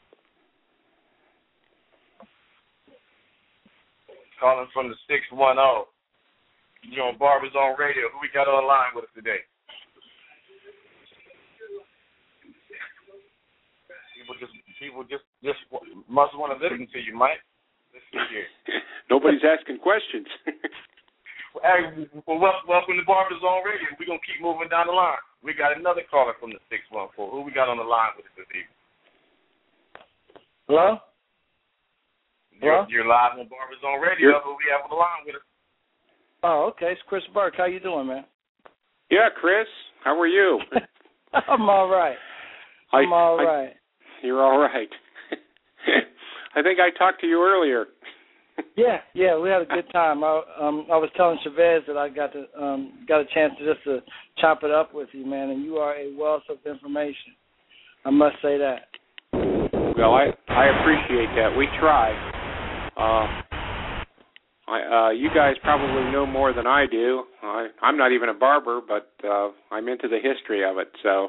[4.38, 5.86] Calling from the six one zero.
[6.82, 8.10] You're on Barber Zone Radio.
[8.12, 9.46] Who we got on line with us today?
[14.18, 14.52] People just
[14.82, 15.62] people just just
[16.10, 17.38] must want to listen to you, Mike.
[17.94, 18.02] Let's
[18.34, 18.50] here.
[19.10, 20.26] Nobody's asking questions.
[21.62, 23.94] hey, well, welcome to Barber Zone Radio.
[23.94, 25.22] We're gonna keep moving down the line.
[25.46, 27.30] We got another caller from the six one four.
[27.30, 28.80] Who we got on the line with us this evening?
[30.66, 30.98] Hello.
[32.62, 34.38] You're, you're live on Barber Zone Radio.
[34.42, 35.46] Who we have on the line with us?
[36.42, 36.94] Oh, okay.
[36.94, 37.54] It's Chris Burke.
[37.56, 38.24] How you doing, man?
[39.10, 39.66] Yeah, Chris.
[40.04, 40.60] How are you?
[41.34, 42.16] I'm all right.
[42.92, 43.72] I'm I, all I, right.
[44.22, 44.88] You're all right.
[46.54, 47.86] I think I talked to you earlier.
[48.76, 50.22] yeah, yeah, we had a good time.
[50.22, 53.74] I um I was telling Shabazz that I got to um got a chance to
[53.74, 54.00] just to
[54.38, 57.34] chop it up with you, man, and you are a wealth of information.
[58.04, 58.88] I must say that.
[59.96, 61.54] Well, I I appreciate that.
[61.56, 62.12] We try.
[62.96, 63.42] Uh,
[64.68, 67.24] I, uh, you guys probably know more than I do.
[67.42, 70.88] I, I'm not even a barber, but uh, I'm into the history of it.
[71.02, 71.28] So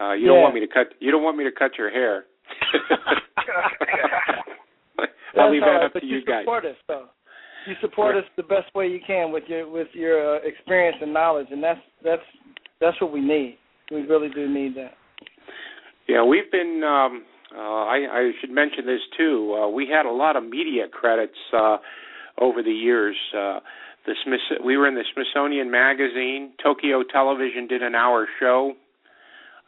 [0.00, 0.32] uh, you Yeah.
[0.34, 0.88] don't want me to cut.
[1.00, 2.24] You don't want me to cut your hair.
[5.38, 6.42] I'll leave that right, up to you you guys.
[6.44, 7.06] support us though.
[7.66, 11.12] You support us the best way you can with your with your uh, experience and
[11.12, 12.22] knowledge, and that's that's
[12.80, 13.58] that's what we need.
[13.90, 14.92] We really do need that.
[16.08, 16.82] Yeah, we've been.
[16.84, 17.24] Um,
[17.56, 19.54] uh, I, I should mention this too.
[19.56, 21.76] Uh, we had a lot of media credits uh,
[22.40, 23.16] over the years.
[23.36, 23.60] Uh,
[24.04, 26.52] the Smith, we were in the Smithsonian Magazine.
[26.62, 28.72] Tokyo Television did an hour show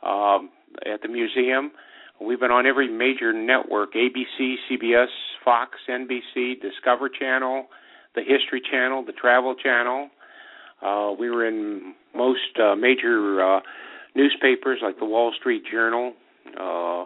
[0.03, 0.51] um,
[0.87, 1.73] at the museum.
[2.21, 5.07] We've been on every major network: ABC, CBS,
[5.45, 7.67] Fox, NBC, Discover Channel,
[8.15, 10.11] the History Channel, the Travel Channel.
[10.83, 13.61] Uh, we were in most uh, major uh,
[14.15, 16.15] newspapers like the Wall Street Journal,
[16.59, 17.05] uh,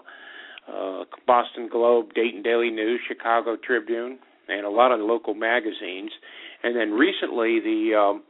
[0.71, 4.19] uh, Boston Globe, Dayton Daily News, Chicago Tribune,
[4.49, 6.11] and a lot of local magazines.
[6.63, 8.23] And then recently, the um,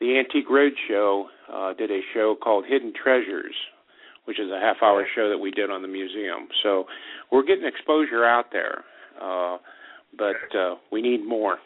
[0.00, 3.54] the Antique Roadshow uh, did a show called Hidden Treasures,
[4.24, 6.48] which is a half-hour show that we did on the museum.
[6.62, 6.84] So
[7.32, 8.84] we're getting exposure out there,
[9.20, 9.58] uh,
[10.16, 11.58] but uh, we need more.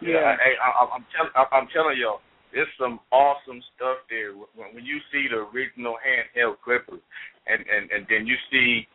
[0.00, 2.20] Yeah, hey, I, I'm telling, I'm telling y'all,
[2.52, 4.32] there's some awesome stuff there.
[4.32, 7.00] When, when you see the original handheld clippers,
[7.46, 8.86] and and and then you see,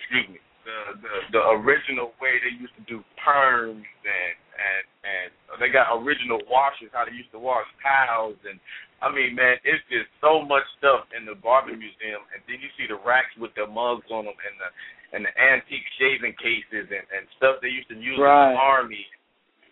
[0.00, 5.34] excuse me, the the the original way they used to do perms and and and
[5.58, 8.62] they got original washers, how they used to wash towels, and
[9.02, 12.70] I mean, man, it's just so much stuff in the Barber Museum, and then you
[12.78, 14.68] see the racks with the mugs on them and the
[15.12, 18.54] and the antique shaving cases and and stuff they used to use Right.
[18.54, 19.04] in the army.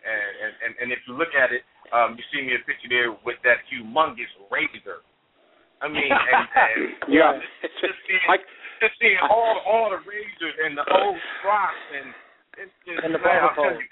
[0.03, 1.63] And, and and and if you look at it,
[1.95, 4.99] um, you see me a picture there with that humongous razor.
[5.79, 6.79] I mean, and, and
[7.17, 7.39] Yeah,
[7.81, 8.37] just seeing, I,
[8.83, 12.11] just seeing all all the razors and the old rocks and
[12.59, 13.81] it's just And the man, barber I'm telling pole.
[13.81, 13.89] you,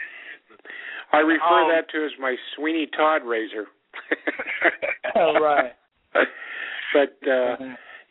[1.11, 3.67] I refer Um, that to as my Sweeney Todd razor.
[5.15, 5.73] All right.
[6.93, 7.55] But uh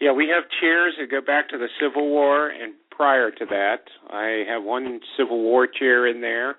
[0.00, 3.82] yeah, we have chairs that go back to the Civil War and prior to that.
[4.10, 6.50] I have one Civil War chair in there.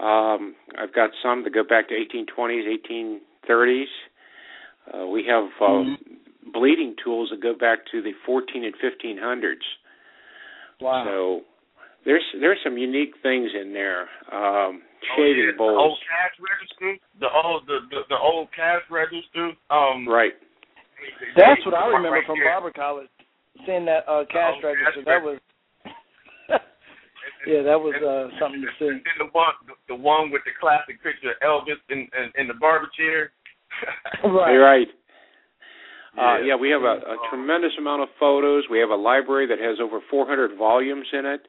[0.00, 2.66] Um I've got some that go back to 1820s,
[3.46, 3.84] 1830s.
[4.92, 5.96] Uh, we have uh, Mhm.
[6.52, 9.56] bleeding tools that go back to the 14 and 1500s.
[10.80, 11.04] Wow.
[11.04, 11.42] So
[12.06, 14.08] there's there's some unique things in there.
[14.32, 18.82] Um, Oh, shaving yeah, the old cash register, the old the, the the old cash
[18.90, 19.52] register.
[19.70, 20.32] Um, right?
[20.38, 22.48] they- they- That's they- what I remember right from there.
[22.48, 23.08] Barber College.
[23.66, 25.38] Seeing that uh, cash Oh, register, cash that was
[27.46, 28.88] yeah, that was uh, something to see.
[28.88, 32.48] And the one, the, the one with the classic picture of Elvis in in, in
[32.48, 33.30] the barber chair.
[34.24, 34.52] Right.
[34.52, 34.88] You're right.
[36.16, 36.44] Uh, Yeah.
[36.46, 38.64] yeah, we have a, a tremendous amount of photos.
[38.70, 41.40] We have a library that has over 400 volumes in it.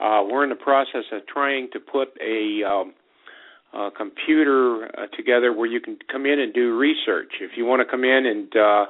[0.00, 2.94] Uh, we're in the process of trying to put a, um,
[3.74, 7.32] a computer uh, together where you can come in and do research.
[7.40, 8.86] If you want to come in and uh,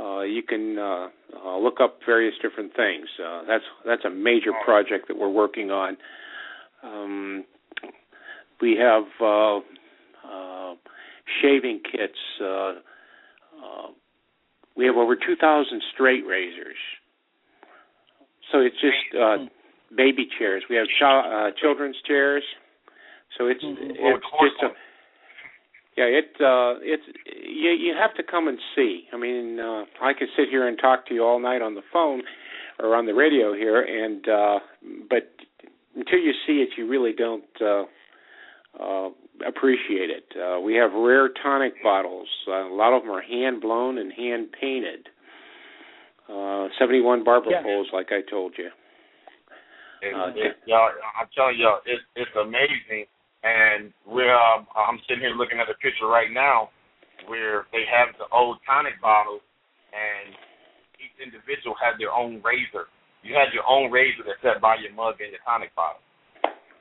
[0.00, 1.08] uh, you can uh,
[1.44, 3.06] uh, look up various different things.
[3.22, 5.96] Uh, that's that's a major project that we're working on.
[6.82, 7.44] Um,
[8.60, 10.74] we have uh, uh,
[11.42, 12.18] shaving kits.
[12.40, 12.74] Uh,
[13.58, 13.88] uh,
[14.76, 16.76] we have over 2,000 straight razors.
[18.52, 19.36] So it's just uh,
[19.94, 20.62] baby chairs.
[20.68, 22.42] We have child, uh, children's chairs.
[23.36, 23.96] So it's Mhm.
[23.98, 24.74] it's just a
[25.96, 26.04] yeah.
[26.04, 29.08] It uh, it's you you have to come and see.
[29.12, 31.82] I mean, uh, I could sit here and talk to you all night on the
[31.92, 32.22] phone
[32.78, 34.58] or on the radio here, and uh,
[35.10, 35.30] but
[35.94, 37.84] until you see it, you really don't uh,
[38.78, 39.10] uh,
[39.46, 40.32] appreciate it.
[40.36, 42.28] Uh, we have rare tonic bottles.
[42.46, 45.08] Uh, a lot of them are hand blown and hand painted.
[46.28, 47.62] Uh, 71 barber Yeah.
[47.62, 48.70] poles, like I told you.
[50.02, 50.14] It,
[50.66, 53.06] y'all, I'm telling y'all, it's it's amazing.
[53.46, 56.74] And we're um, I'm sitting here looking at a picture right now
[57.30, 59.42] where they have the old tonic bottles,
[59.94, 60.34] and
[60.98, 62.90] each individual had their own razor.
[63.22, 66.02] You had your own razor that sat by your mug and your tonic bottle.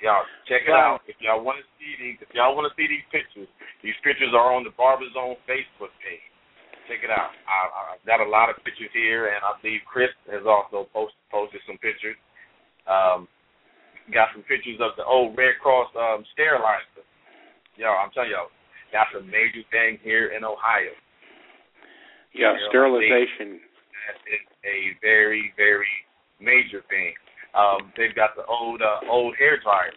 [0.01, 1.01] Y'all check it out.
[1.09, 3.49] If y'all want to see these, if y'all want to see these pictures,
[3.81, 6.21] these pictures are on the Barber Zone Facebook page.
[6.85, 7.33] Check it out.
[7.49, 11.17] I, I've got a lot of pictures here, and I believe Chris has also post,
[11.33, 12.15] posted some pictures.
[12.87, 13.27] Um,
[14.13, 17.03] got some pictures of the old Red Cross um, sterilizer.
[17.75, 18.49] Y'all, I'm telling y'all,
[18.91, 20.95] that's a major thing here in Ohio.
[22.33, 23.59] Yeah, sterilization.
[24.07, 25.91] That is a very, very
[26.39, 27.13] major thing.
[27.51, 29.91] Um, they've got the old uh, old hair dryer.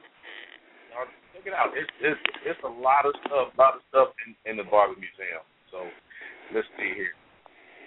[1.34, 1.72] Check it out.
[1.76, 4.98] It's it's it's a lot of stuff, a lot of stuff in, in the Barber
[4.98, 5.44] Museum.
[5.70, 5.86] So
[6.52, 7.14] let's see here.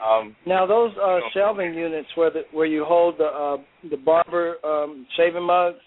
[0.02, 3.58] Um, now those uh, shelving units where the where you hold the uh,
[3.89, 5.78] the barber um, shaving mugs.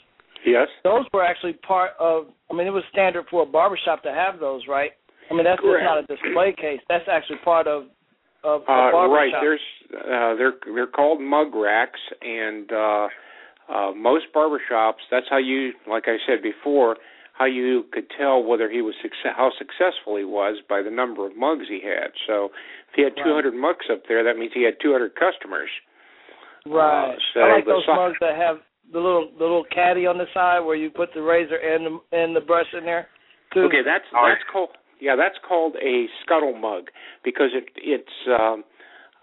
[0.44, 0.68] Yes.
[0.84, 2.26] Those were actually part of.
[2.50, 4.90] I mean, it was standard for a barbershop to have those, right?
[5.30, 5.82] I mean, that's Correct.
[5.82, 6.80] just not a display case.
[6.88, 7.84] That's actually part of
[8.44, 9.16] of a uh, barbershop.
[9.16, 9.32] right.
[9.40, 9.60] There's
[9.92, 13.08] uh, they're they're called mug racks, and uh,
[13.68, 15.02] uh, most barbershops.
[15.10, 16.96] That's how you, like I said before,
[17.38, 21.26] how you could tell whether he was success, how successful he was by the number
[21.26, 22.12] of mugs he had.
[22.26, 22.46] So
[22.88, 23.24] if he had Right.
[23.26, 25.68] 200 mugs up there, that means he had 200 customers.
[26.64, 27.12] Right.
[27.12, 28.58] Uh, so I like those si- mugs that have
[28.92, 32.00] the little the little caddy on the side where you put the razor and the
[32.16, 33.08] and the brush in there.
[33.52, 33.62] Too.
[33.64, 36.88] Okay, that's Oh, that's called yeah, that's called a scuttle mug
[37.22, 38.64] because it it's um,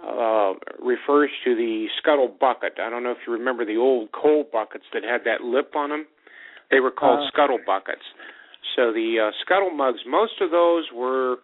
[0.05, 2.73] uh, refers to the scuttle bucket.
[2.79, 5.89] I don't know if you remember the old coal buckets that had that lip on
[5.89, 6.05] them.
[6.71, 7.27] They were called Uh.
[7.27, 8.03] scuttle buckets.
[8.75, 11.37] So the uh, scuttle mugs, most of those were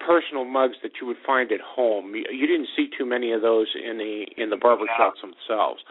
[0.00, 2.14] personal mugs that you would find at home.
[2.14, 5.82] You, you didn't see too many of those in the in the barber shops themselves.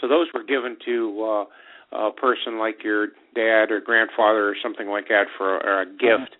[0.00, 1.46] So those were given to
[1.92, 5.86] uh, a person like your dad or grandfather or something like that for a, a
[5.86, 6.36] gift.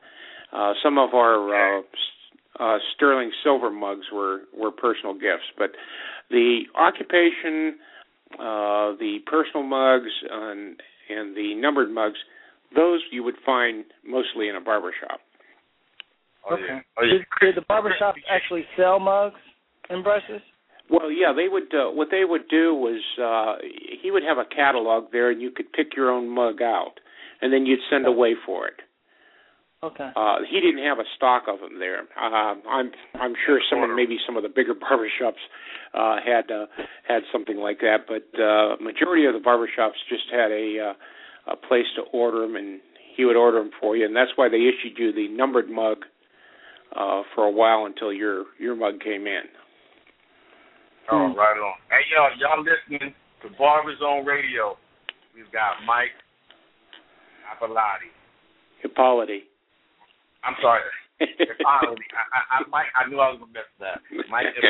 [0.53, 1.83] Uh, some of our uh,
[2.61, 5.71] uh, sterling silver mugs were were personal gifts, but
[6.31, 7.77] the occupation,
[8.35, 12.19] uh, the personal mugs, and and the numbered mugs,
[12.75, 15.21] those you would find mostly in a barber shop.
[16.49, 16.63] oh okay.
[16.69, 17.13] yeah, oh yeah.
[17.13, 19.41] Did, did the barbershops actually sell mugs
[19.89, 20.43] and brushes?
[20.89, 21.75] Well, yeah, they would.
[21.75, 23.57] Uh, what they would do was uh,
[24.03, 27.01] he would have a catalog there, and you could pick your own mug out,
[27.43, 28.75] and then you'd send away for it.
[29.87, 30.11] Okay.
[30.17, 32.03] Uh, he didn't have a stock of them there.
[32.19, 35.43] Uh, I'm I'm sure some of maybe some of the bigger barbershops
[35.95, 36.67] uh, had uh,
[37.07, 41.57] had something like that, but uh, majority of the barbershops just had a uh, a
[41.57, 42.81] place to order them, and
[43.17, 45.99] he would order them for you, and that's why they issued you the numbered mug
[46.95, 49.47] uh, for a while until your your mug came in.
[51.13, 51.79] Oh, right on.
[51.89, 54.77] Hey, y'all, y'all listening to Barber Zone Radio.
[55.37, 56.11] We've got Mike
[57.47, 58.11] Apollotti.
[58.85, 59.47] Ippoliti.
[60.47, 60.87] I'm sorry,
[61.21, 62.07] Apollotti.
[62.15, 63.99] I, I, I, Mike, I knew I was gonna mess that.
[64.31, 64.47] Mike,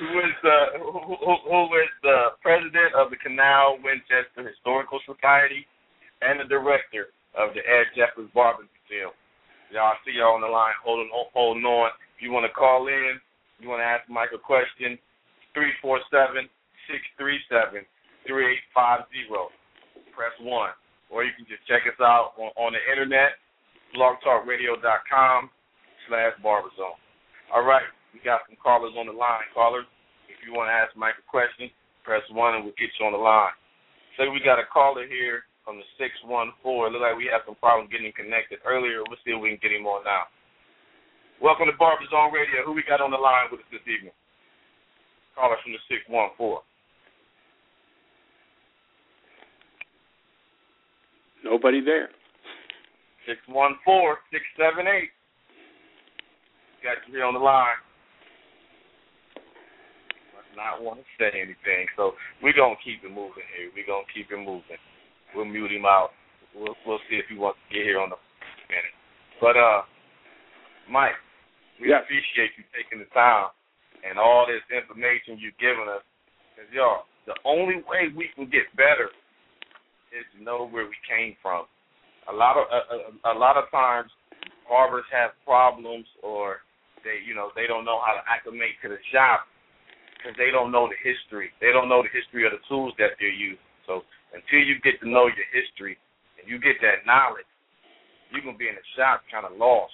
[0.00, 5.68] who is the who, who is the president of the Canal Winchester Historical Society
[6.24, 9.12] and the director of the Ed Jeffers Barber Museum.
[9.68, 11.90] Y'all I see y'all on the line holding holding on.
[12.16, 13.20] If you want to call in,
[13.60, 14.96] you want to ask Mike a question,
[15.52, 16.48] three four seven
[16.88, 17.84] six three seven
[18.24, 19.50] three eight five zero.
[20.14, 20.70] Press one,
[21.10, 23.34] or you can just check us out on, on the internet,
[23.94, 25.50] blogtalkradio.com
[26.08, 26.98] slash barberzone.
[27.54, 29.46] All right, we got some callers on the line.
[29.54, 29.86] Callers,
[30.28, 31.70] if you want to ask Mike a question,
[32.02, 33.54] press one and we'll get you on the line.
[34.16, 36.36] So we got a caller here from the 614.
[36.44, 39.02] It looks like we had some problem getting connected earlier.
[39.06, 40.28] We'll see if we can get him on now.
[41.42, 42.62] Welcome to Barber Zone Radio.
[42.62, 44.14] Who we got on the line with us this evening?
[45.34, 46.62] Caller from the 614.
[51.42, 52.08] Nobody there.
[53.26, 53.80] 614
[54.30, 55.10] 678.
[56.84, 57.80] Got you here on the line.
[60.36, 61.88] Must not want to say anything.
[61.96, 62.12] So
[62.44, 63.72] we're to keep it moving here.
[63.72, 64.80] We're going to keep it moving.
[65.32, 66.12] We'll mute him out.
[66.52, 68.20] We'll, we'll see if he wants to get here on the
[68.68, 68.94] minute.
[69.40, 69.82] But, uh,
[70.86, 71.18] Mike,
[71.80, 72.04] we Yes.
[72.04, 73.50] appreciate you taking the time
[74.06, 76.04] and all this information you've given us.
[76.54, 79.10] Because, y'all, the only way we can get better
[80.12, 81.66] is to know where we came from.
[82.28, 82.80] A lot of a,
[83.28, 84.10] a, a lot of times,
[84.68, 86.64] barbers have problems, or
[87.04, 89.44] they you know they don't know how to acclimate to the shop
[90.16, 91.52] because they don't know the history.
[91.60, 93.60] They don't know the history of the tools that they're using.
[93.84, 96.00] So until you get to know your history
[96.40, 97.48] and you get that knowledge,
[98.32, 99.92] you're gonna be in the shop kind of lost.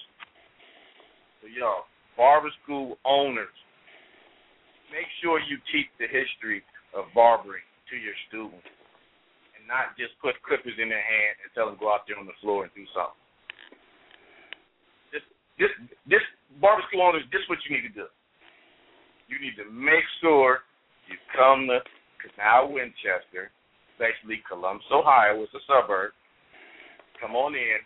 [1.42, 3.52] So y'all, barber school owners,
[4.94, 6.62] make sure you teach the history
[6.94, 8.70] of barbering to your students
[9.70, 12.34] not just put clippers in their hand and tell them go out there on the
[12.42, 13.22] floor and do something.
[15.14, 15.22] This
[15.62, 15.72] this
[16.18, 16.24] this
[16.58, 18.10] barber school owners, this is what you need to do.
[19.30, 20.66] You need to make sure
[21.06, 21.78] you come to
[22.18, 23.54] Canal Winchester,
[23.94, 25.38] basically Columbus, Ohio.
[25.46, 26.10] It's a suburb.
[27.22, 27.78] Come on in.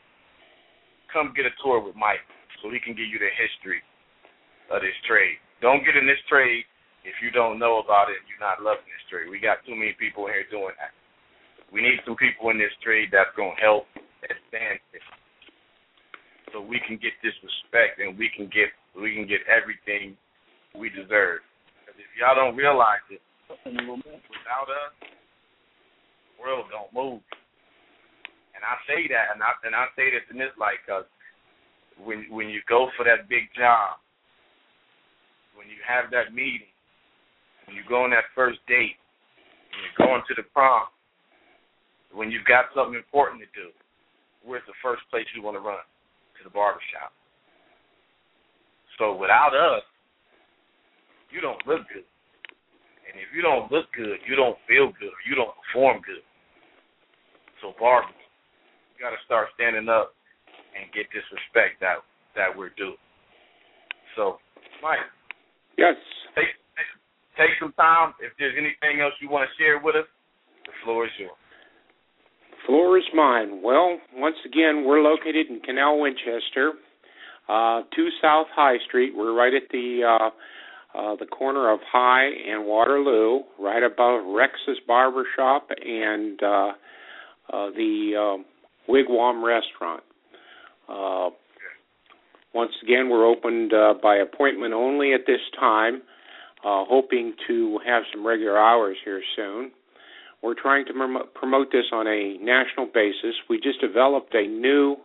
[1.12, 2.24] Come get a tour with Mike
[2.64, 3.84] so he can give you the history
[4.72, 5.36] of this trade.
[5.60, 6.64] Don't get in this trade
[7.04, 8.24] if you don't know about it.
[8.24, 9.28] You're not loving this trade.
[9.28, 10.96] We got too many people here doing that.
[12.04, 13.88] Some people in this trade that's gonna help
[14.24, 15.04] advance it,
[16.52, 20.16] so we can get this respect and we can get we can get everything
[20.76, 21.40] we deserve.
[21.80, 27.20] Because if y'all don't realize it, without us, the world don't move.
[28.54, 31.08] And I say that, and I and I say this in this light, because
[31.98, 33.98] when when you go for that big job,
[35.56, 36.70] when you have that meeting,
[37.66, 38.98] when you go on that first date,
[39.72, 40.86] when you're going to the prom,
[42.14, 43.74] when you've got something important to do,
[44.46, 45.82] where's the first place you want to run?
[46.38, 47.10] To the barbershop.
[48.98, 49.82] So without us,
[51.34, 52.06] you don't look good.
[53.10, 56.22] And if you don't look good, you don't feel good or you don't perform good.
[57.58, 58.14] So barbers,
[58.94, 60.14] you gotta start standing up
[60.74, 62.02] and get this respect that
[62.34, 62.94] that we're due.
[64.14, 64.38] So,
[64.82, 65.02] Mike.
[65.78, 65.94] Yes.
[66.34, 66.90] Take, take
[67.38, 68.14] take some time.
[68.22, 70.06] If there's anything else you want to share with us,
[70.66, 71.43] the floor is yours.
[72.66, 73.60] Floor is mine.
[73.62, 76.72] Well, once again, we're located in Canal Winchester,
[77.48, 79.12] uh, 2 South High Street.
[79.14, 80.30] We're right at the uh,
[80.98, 86.72] uh, the corner of High and Waterloo, right above Rex's Barber Shop and uh,
[87.52, 90.02] uh, the uh, Wigwam Restaurant.
[90.88, 91.30] Uh,
[92.54, 95.96] once again, we're opened uh, by appointment only at this time,
[96.64, 99.72] uh, hoping to have some regular hours here soon.
[100.44, 100.92] We're trying to
[101.34, 103.34] promote this on a national basis.
[103.48, 104.96] We just developed a new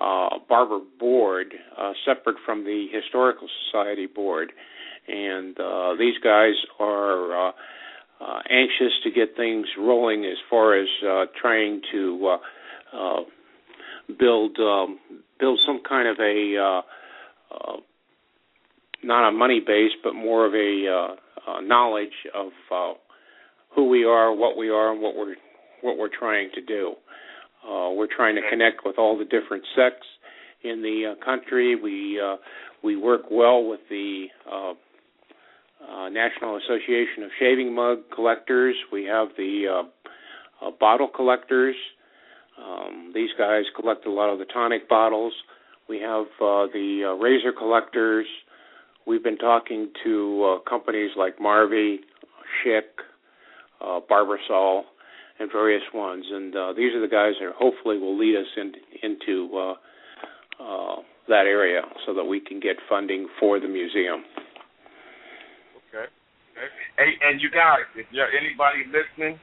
[0.00, 4.52] uh, barber board uh, separate from the Historical Society board,
[5.08, 7.52] and uh, these guys are uh,
[8.20, 12.36] uh, anxious to get things rolling as far as uh, trying to
[14.16, 15.00] build um,
[15.40, 16.82] build some kind of a
[19.02, 21.16] not a money base, but more of a
[21.62, 22.52] knowledge of
[23.74, 25.36] who we are, what we are, and what we're
[25.82, 26.94] what we're trying to do.
[27.64, 30.06] Uh, we're trying to connect with all the different sects
[30.62, 31.76] in the uh, country.
[31.76, 32.36] We uh,
[32.82, 34.72] we work well with the uh,
[35.90, 38.74] uh, National Association of Shaving Mug Collectors.
[38.92, 39.84] We have the
[40.62, 41.74] uh, uh, bottle collectors.
[42.62, 45.32] Um, these guys collect a lot of the tonic bottles.
[45.88, 48.26] We have uh, the uh, razor collectors.
[49.06, 51.96] We've been talking to uh, companies like Marvy,
[52.64, 53.04] Schick,
[53.84, 54.82] uh, Barbasol,
[55.38, 56.24] and various ones.
[56.30, 58.72] And uh, these are the guys that hopefully will lead us in,
[59.02, 59.74] into uh,
[60.62, 60.96] uh,
[61.28, 64.24] that area so that we can get funding for the museum.
[65.90, 66.06] Okay.
[66.06, 66.68] okay.
[66.98, 69.38] Hey, and you guys, if you're anybody listening,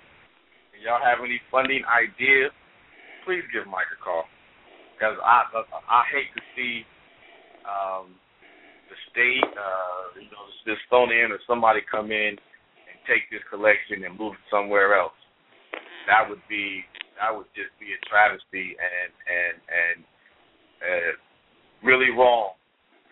[0.74, 2.52] and y'all have any funding ideas,
[3.26, 4.24] please give Mike a call
[4.96, 5.44] because I
[5.90, 6.86] I hate to see
[7.68, 8.16] um,
[8.88, 12.38] the state, uh, you know, the Smithsonian or somebody come in
[13.12, 15.16] take this collection and move it somewhere else.
[16.08, 16.88] That would be
[17.20, 19.98] that would just be a travesty and and and
[20.80, 21.12] uh,
[21.84, 22.56] really wrong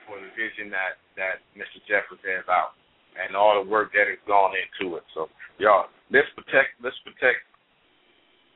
[0.07, 1.83] for the vision that that Mr.
[1.83, 2.79] Jeffers has out
[3.19, 5.03] and all the work that has gone into it.
[5.11, 5.27] So
[5.59, 7.43] y'all, let's protect let's protect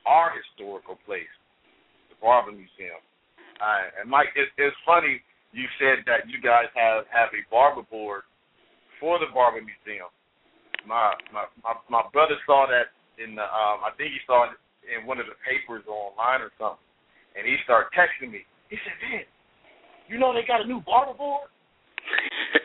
[0.07, 1.29] our historical place
[2.07, 3.03] the Barber Museum.
[3.59, 5.21] Uh, and Mike, it, it's funny
[5.53, 8.25] you said that you guys have have a barber board
[8.97, 10.09] for the Barber Museum.
[10.87, 11.45] My my
[11.89, 15.27] my, brother saw that in the um I think he saw it in one of
[15.27, 16.83] the papers online or something,
[17.39, 18.43] and he started texting me.
[18.67, 19.23] He said, "Man,
[20.11, 21.47] you know they got a new barber board."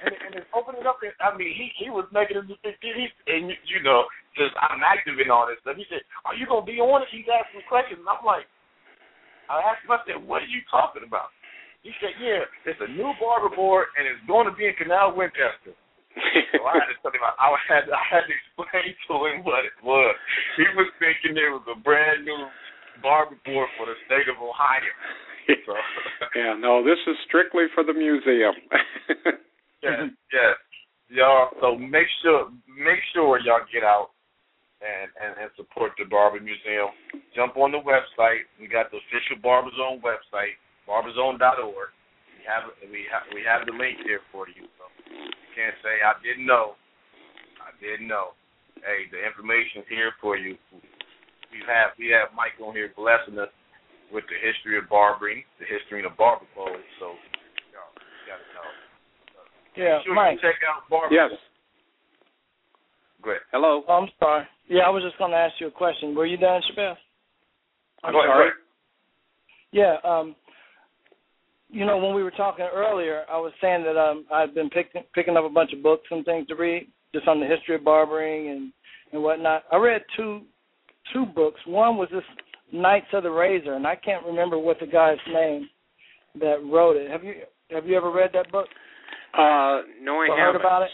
[0.03, 0.99] and, and then open it up.
[1.03, 2.43] And, I mean, he he was making.
[2.47, 4.05] He, and you know,
[4.35, 5.79] just I'm active in all this stuff.
[5.79, 8.51] He said, "Are you gonna be on it?" He's asking questions, and I'm like,
[9.49, 11.33] I asked him, I said, what are you talking about?
[11.81, 15.17] He said, yeah, it's a new barber board, and it's going to be in Canal
[15.17, 15.73] Winchester.
[16.55, 19.65] So I had to tell him, I had, I had to explain to him what
[19.65, 20.15] it was.
[20.57, 22.49] He was thinking it was a brand new
[23.03, 24.93] barber board for the state of Ohio.
[25.65, 25.73] So.
[26.37, 28.53] yeah, no, this is strictly for the museum.
[29.83, 30.55] yes, yes,
[31.09, 31.49] y'all.
[31.61, 34.13] So make sure, make sure y'all get out
[34.85, 36.93] and, and, and support the Barber Museum.
[37.35, 38.47] Jump on the website.
[38.61, 41.91] We got the official Barber Zone website, barberzone.org.
[42.39, 44.69] We have we have we have the link there for you.
[44.79, 46.79] So you can't say I didn't know.
[47.59, 48.39] I didn't know.
[48.79, 50.55] Hey, the information's here for you.
[51.51, 53.51] We have we have Mike on here blessing us
[54.15, 56.87] with the history of barbering, the history of barber clothes.
[57.03, 57.19] So
[57.75, 58.71] y'all you gotta know.
[59.75, 60.39] yeah, sure Mike.
[60.39, 61.11] check out Barber.
[61.11, 61.35] Yes.
[63.19, 63.43] Go ahead.
[63.51, 63.83] Hello.
[63.91, 64.47] Oh, I'm sorry.
[64.71, 66.15] Yeah, I was just going to ask you a question.
[66.15, 66.95] Were you done, Shabazz?
[68.05, 68.51] I'm Go ahead, sorry.
[69.73, 69.97] Yeah.
[70.05, 70.37] Um,
[71.71, 75.03] you know, when we were talking earlier, I was saying that um, I've been picking
[75.15, 77.85] picking up a bunch of books and things to read, just on the history of
[77.85, 78.73] barbering and
[79.13, 79.65] and whatnot.
[79.73, 80.43] I read two
[81.13, 81.61] two books.
[81.67, 82.23] One was this
[82.73, 85.69] Knights of the Razor, and I can't remember what the guy's name
[86.41, 87.11] that wrote it.
[87.11, 87.35] Have you
[87.71, 88.67] have you ever read that book?
[89.35, 90.39] Uh, no, I Or haven't.
[90.39, 90.91] heard about it?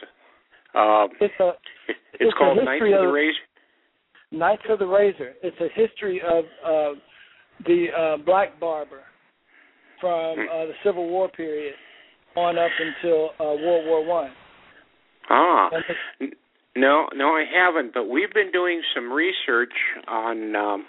[0.74, 1.50] Uh, It's a
[1.88, 3.38] it's, It's a called Knights history of the Razor.
[4.32, 5.34] Knights of the Razor.
[5.42, 6.98] It's a history of uh,
[7.66, 9.02] the uh, black barber
[10.04, 11.72] from uh, the Civil War period
[12.36, 14.30] on up until uh, World War One.
[15.30, 15.70] Ah,
[16.76, 17.94] no, no, I haven't.
[17.94, 19.72] But we've been doing some research
[20.06, 20.84] on um,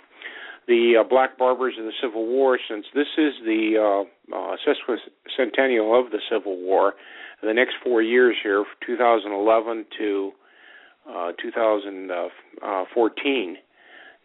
[0.68, 4.04] the uh, black barbers in the Civil War since this is the uh,
[4.36, 6.96] uh, sesquicentennial of the Civil War.
[7.42, 10.34] The next four years here, 2011 to
[11.08, 13.58] uh, 2014,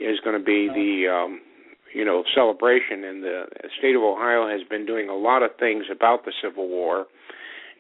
[0.01, 1.41] is going to be the um,
[1.95, 3.45] you know celebration, and the
[3.79, 7.07] state of Ohio has been doing a lot of things about the Civil War.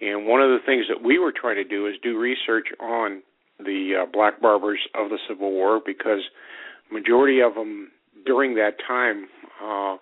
[0.00, 3.22] And one of the things that we were trying to do is do research on
[3.58, 6.20] the uh, black barbers of the Civil War because
[6.90, 7.90] majority of them
[8.24, 9.26] during that time
[9.62, 9.96] uh,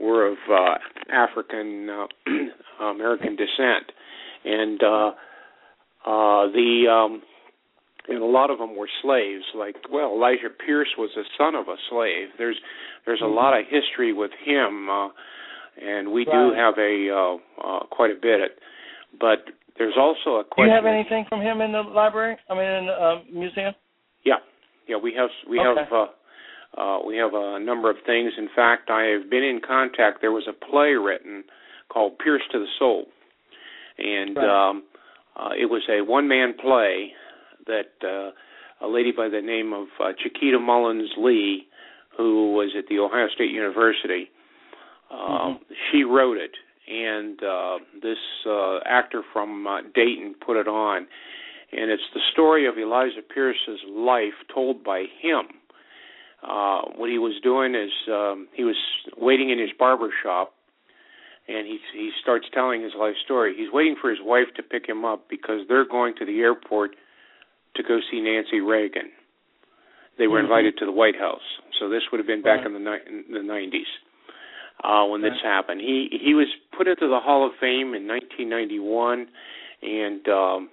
[0.00, 0.78] were of uh,
[1.12, 3.92] African uh, American descent,
[4.44, 5.10] and uh,
[6.06, 7.22] uh, the um,
[8.08, 9.44] and a lot of them were slaves.
[9.54, 12.28] Like well, Elijah Pierce was a son of a slave.
[12.38, 12.56] There's
[13.04, 15.08] there's a lot of history with him, uh,
[15.80, 17.36] and we do have a uh,
[17.66, 18.58] uh, quite a bit.
[19.18, 19.46] But
[19.78, 22.36] there's also a Do you have anything from him in the library?
[22.50, 23.74] I mean, in the uh, museum?
[24.24, 24.36] Yeah,
[24.88, 25.80] yeah, we have we Okay.
[25.80, 28.32] have uh, uh, we have a number of things.
[28.36, 30.20] In fact, I have been in contact.
[30.20, 31.44] There was a play written
[31.88, 33.06] called Pierce to the Soul,
[33.98, 34.68] and Right.
[34.70, 34.82] um,
[35.36, 37.12] uh, it was a one man play
[37.66, 38.30] that uh,
[38.84, 41.66] a lady by the name of uh, Chiquita Mullins Lee,
[42.16, 44.30] who was at the Ohio State University,
[45.10, 45.60] um,
[45.90, 46.52] she wrote it,
[46.88, 51.06] and uh, this uh, actor from uh, Dayton put it on,
[51.72, 55.46] and it's the story of Elijah Pierce's life told by him.
[56.42, 58.76] Uh, what he was doing is um, he was
[59.16, 60.52] waiting in his barber shop,
[61.48, 63.54] and he he starts telling his life story.
[63.56, 66.94] He's waiting for his wife to pick him up because they're going to the airport
[67.76, 69.10] to go see Nancy Reagan.
[70.18, 70.44] They were Mhm.
[70.44, 71.42] invited to the White House,
[71.78, 72.66] so this would have been back Right.
[72.66, 73.86] in the ni- in the 90s
[74.82, 75.80] uh, when this happened.
[75.80, 79.28] He he was put into the Hall of Fame in 1991,
[79.82, 80.70] and um,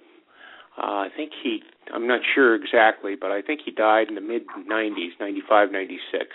[0.78, 4.20] uh, I think he I'm not sure exactly, but I think he died in the
[4.22, 6.34] mid 90s, 95, 96.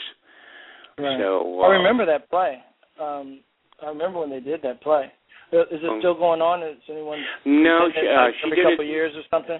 [1.00, 1.18] Right.
[1.18, 2.62] So I uh, remember that play.
[3.00, 3.40] Um,
[3.82, 5.12] I remember when they did that play.
[5.52, 6.62] Uh, Is it Um, still going on?
[6.62, 8.90] Is anyone No, she, uh, she every did couple it.
[8.90, 9.60] years or something?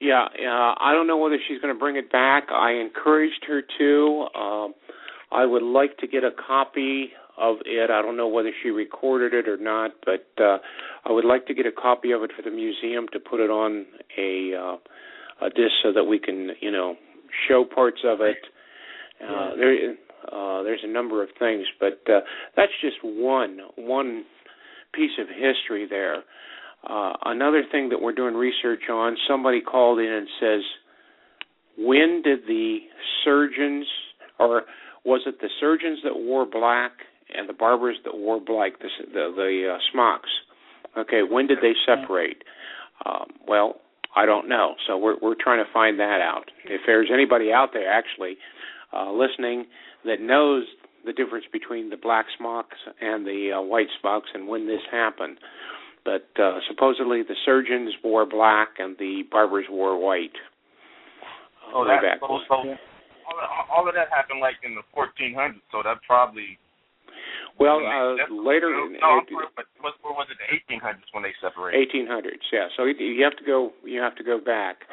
[0.00, 2.48] Yeah, uh, I don't know whether she's going to bring it back.
[2.50, 4.26] I encouraged her to.
[4.34, 4.74] Um,
[5.30, 7.90] I would like to get a copy of it.
[7.90, 10.58] I don't know whether she recorded it or not, but uh,
[11.04, 13.50] I would like to get a copy of it for the museum to put it
[13.50, 13.86] on
[14.18, 16.96] a uh, a disc so that we can, you know,
[17.48, 18.36] show parts of it.
[19.22, 19.92] Uh, there,
[20.32, 22.20] uh, there's a number of things, but uh,
[22.56, 24.24] that's just one one
[24.92, 26.24] piece of history there.
[26.88, 30.60] Uh, another thing that we're doing research on, somebody called in and says,
[31.78, 32.78] when did the
[33.24, 33.86] surgeons,
[34.38, 34.62] or
[35.04, 36.92] was it the surgeons that wore black
[37.36, 40.28] and the barbers that wore black, the the, the uh, smocks?
[40.96, 42.42] Okay, when did they separate?
[43.06, 43.76] Um, well,
[44.16, 44.74] I don't know.
[44.86, 46.50] So we're we're trying to find that out.
[46.64, 48.36] If there's anybody out there actually
[48.92, 49.66] uh, listening
[50.04, 50.64] that knows
[51.04, 55.38] the difference between the black smocks and the uh, white smocks and when this happened.
[56.04, 60.32] But uh, supposedly the surgeons wore black and the barbers wore white.
[61.72, 64.82] Oh, way that, back so, so all, of- all of that happened like in the
[64.96, 65.60] 1400s.
[65.70, 66.58] So that probably.
[67.58, 69.20] Well, uh, later No, in no,
[69.54, 70.38] but what was it?
[70.40, 71.90] The 1800s when they separated.
[71.92, 72.68] 1800s, yeah.
[72.76, 73.72] So you- you have to go.
[73.84, 74.86] You have to go back.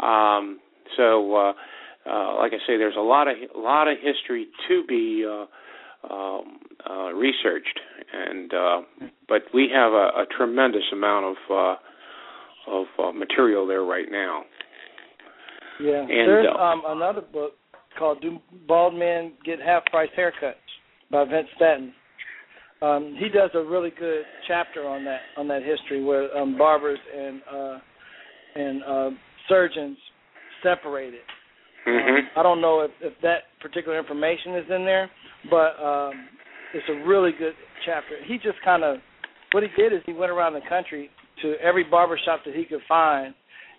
[0.00, 0.60] Um,
[0.96, 1.52] so, uh,
[2.04, 5.46] uh, like I say, there's a lot of a lot of history to be uh,
[6.10, 7.78] um, uh, researched,
[8.12, 8.80] and uh,
[9.28, 11.74] but we have a, a tremendous amount of uh,
[12.66, 14.42] of uh, material there right now.
[15.80, 16.00] Yeah.
[16.00, 17.52] And, There's uh, um, another book
[17.98, 20.54] called "Do Bald Men Get Half Price Haircuts"
[21.10, 21.92] by Vince Staten.
[22.80, 26.98] Um, he does a really good chapter on that on that history where um, barbers
[27.16, 27.78] and uh,
[28.56, 29.10] and uh,
[29.48, 29.96] surgeons
[30.62, 31.20] separated.
[31.84, 35.10] Hmm Um, I don't know if, if that particular information is in there,
[35.50, 36.28] but um,
[36.74, 37.54] it's a really good
[37.84, 38.16] chapter.
[38.26, 38.98] He just kind of
[39.52, 41.10] what he did is he went around the country
[41.42, 43.34] to every barber shop that he could find,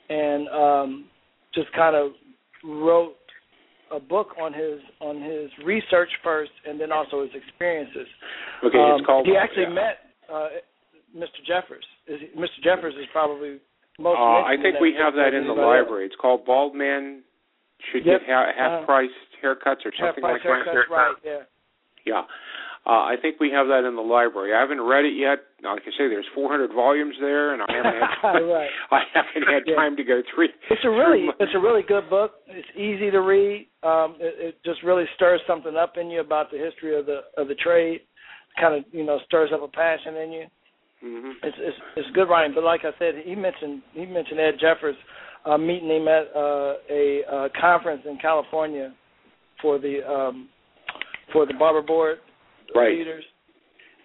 [0.09, 1.05] and um,
[1.53, 2.11] just kind of
[2.63, 3.15] wrote
[3.91, 8.07] a book on his on his research first, and then also his experiences.
[8.63, 9.25] Okay, um, it's called.
[9.25, 9.69] He actually yeah.
[9.69, 9.97] met
[10.31, 10.47] uh,
[11.15, 11.39] Mr.
[11.45, 11.85] Jeffers.
[12.07, 12.63] Is he, Mr.
[12.63, 13.59] Jeffers is probably
[13.99, 14.17] most.
[14.17, 15.59] Uh, I think we have that in the else.
[15.59, 16.05] library.
[16.05, 17.23] It's called Bald Men
[17.91, 18.21] Should Yep.
[18.21, 18.85] Get ha- Half Uh-huh.
[18.85, 19.11] Price
[19.43, 20.49] Haircuts or something like that.
[20.65, 21.15] haircuts, right?
[21.23, 21.39] Yeah.
[22.05, 22.21] Yeah.
[22.85, 24.53] Uh, I think we have that in the library.
[24.53, 25.39] I haven't read it yet.
[25.63, 28.69] Like I say, there's 400 volumes there, and I haven't had Right.
[28.91, 29.75] I haven't had Yeah.
[29.75, 30.49] time to go through.
[30.69, 32.33] It's a really it's a really good book.
[32.47, 33.67] It's easy to read.
[33.83, 37.21] Um, it, it just really stirs something up in you about the history of the
[37.37, 38.01] of the trade.
[38.59, 40.45] Kind of you know stirs up a passion in you.
[41.01, 42.53] hmm It's it's, it's good writing.
[42.53, 44.97] But like I said, he mentioned he mentioned Ed Jeffers
[45.45, 48.93] uh, meeting him at uh, a uh, conference in California
[49.61, 50.49] for the um,
[51.31, 52.19] for the barber board
[52.75, 52.97] Right.
[52.97, 53.23] leaders,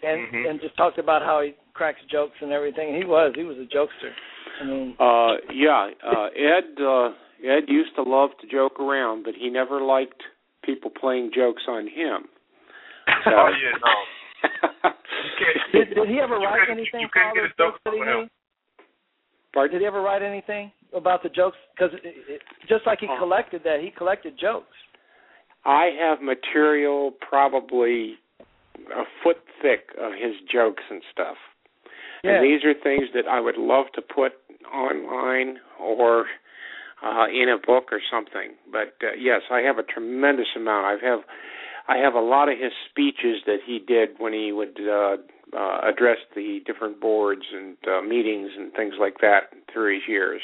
[0.03, 0.51] and Mhm.
[0.51, 2.95] and just talked about how he cracks jokes and everything.
[2.97, 4.13] He was he was a jokester.
[4.61, 7.11] I mean, Uh, yeah, uh, Ed uh,
[7.45, 10.23] Ed used to love to joke around, but he never liked
[10.63, 12.29] people playing jokes on him.
[13.25, 14.93] So, Oh yeah, no.
[15.73, 17.95] Did, did he ever write couldn't- anything you for couldn't get a joke jokes that
[17.95, 18.31] he from him.
[19.53, 19.73] Pardon?
[19.75, 21.57] Did he ever write anything about the jokes?
[21.75, 21.93] Because
[22.69, 23.19] just like he Oh.
[23.19, 24.77] collected that, he collected jokes.
[25.65, 28.19] I have material probably
[28.95, 31.37] a foot thick of his jokes and stuff.
[32.23, 32.33] Yeah.
[32.33, 34.33] And these are things that I would love to put
[34.73, 36.27] online or
[37.03, 38.55] uh, in a book or something.
[38.71, 40.87] But uh, yes, I have a tremendous amount.
[40.87, 41.21] I have
[41.89, 45.17] I have a lot of his speeches that he did when he would uh,
[45.57, 50.41] uh, address the different boards and uh, meetings and things like that through his years.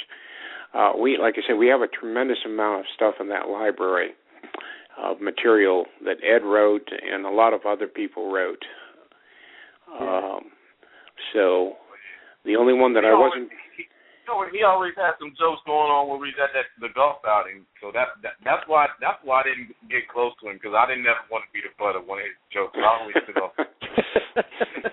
[0.73, 4.11] Uh, we, like I said, we have a tremendous amount of stuff in that library
[4.99, 8.65] of material that Ed wrote and a lot of other people wrote.
[10.01, 10.41] Um,
[11.33, 11.75] so
[12.45, 13.51] the only one that I wasn't
[14.25, 16.67] He, he always- he always had some jokes going on when we was at that
[16.81, 17.67] the golf outing.
[17.81, 20.89] So that, that that's why that's why I didn't get close to him because I
[20.89, 22.77] didn't ever want to be the butt of one of his jokes.
[22.81, 23.53] I always stood off.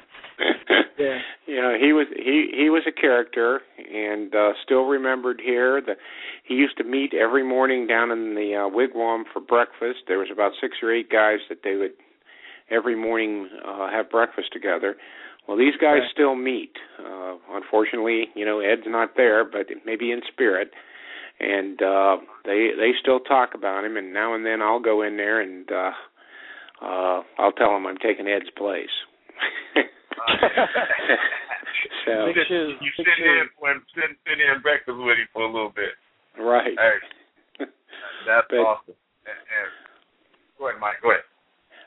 [0.97, 1.17] Yeah.
[1.47, 5.97] You know, he was he he was a character and uh still remembered here that
[6.43, 9.99] he used to meet every morning down in the uh, wigwam for breakfast.
[10.07, 11.93] There was about 6 or 8 guys that they would
[12.69, 14.95] every morning uh have breakfast together.
[15.47, 16.11] Well, these guys Right.
[16.11, 16.73] still meet.
[16.99, 20.71] Uh unfortunately, you know, Ed's not there, but maybe in spirit.
[21.39, 25.17] And uh they they still talk about him and now and then I'll go in
[25.17, 25.91] there and uh
[26.81, 28.89] uh I'll tell him I'm taking Ed's place.
[32.05, 33.49] so Big shoes, you sit in shoes.
[33.59, 35.93] when sit sit in breakfast with him for a little bit.
[36.39, 36.77] right.
[36.77, 37.65] Hey,
[38.27, 38.95] that's But- awesome.
[39.25, 39.69] And, and,
[40.57, 40.97] go ahead, Mike.
[41.01, 41.21] Go ahead.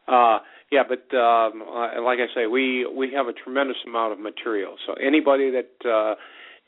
[0.07, 0.39] Uh,
[0.71, 4.77] yeah, but um, uh, like I say, we we have a tremendous amount of material.
[4.87, 6.15] So anybody that uh,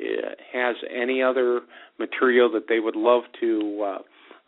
[0.00, 1.62] eh, has any other
[1.98, 3.98] material that they would love to uh,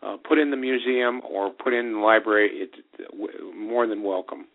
[0.05, 2.79] uh, put in the museum or put in the library, it's
[3.11, 4.47] w- more than welcome.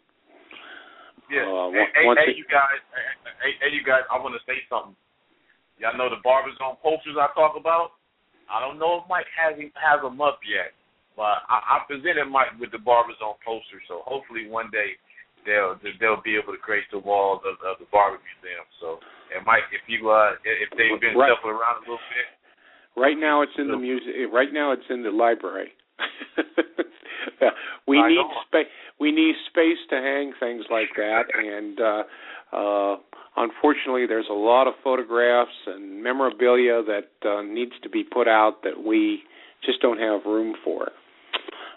[1.30, 1.44] Yeah.
[1.44, 2.80] Uh, hey, hey, hey, you guys.
[2.92, 4.02] Hey, hey, hey, you guys.
[4.10, 4.96] I want to say something.
[5.78, 7.98] Y'all know the Barber Zone posters I talk about.
[8.48, 10.72] I don't know if Mike has has them up yet,
[11.16, 13.82] but I, I presented Mike with the Barber Zone posters.
[13.88, 14.98] So hopefully one day
[15.46, 18.66] they'll they'll be able to grace the walls of, of the barber museum.
[18.82, 18.98] So
[19.34, 21.30] and Mike, if you uh if they've been Right.
[21.30, 22.28] shuffling around a little bit,
[22.96, 24.32] Right now, it's in the museum.
[24.32, 25.72] Right now, it's in the library.
[27.88, 28.66] we I need space.
[29.00, 32.02] We need space to hang things like that, and uh,
[32.56, 32.96] uh,
[33.36, 38.62] unfortunately, there's a lot of photographs and memorabilia that uh, needs to be put out
[38.62, 39.22] that we
[39.66, 40.90] just don't have room for.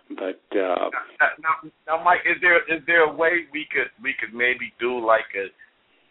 [0.09, 0.87] But uh,
[1.19, 1.55] now, now,
[1.87, 5.27] now, Mike, is there is there a way we could we could maybe do like
[5.35, 5.51] a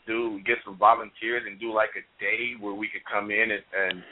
[0.07, 3.64] do get some volunteers and do like a day where we could come in and,
[3.72, 4.05] and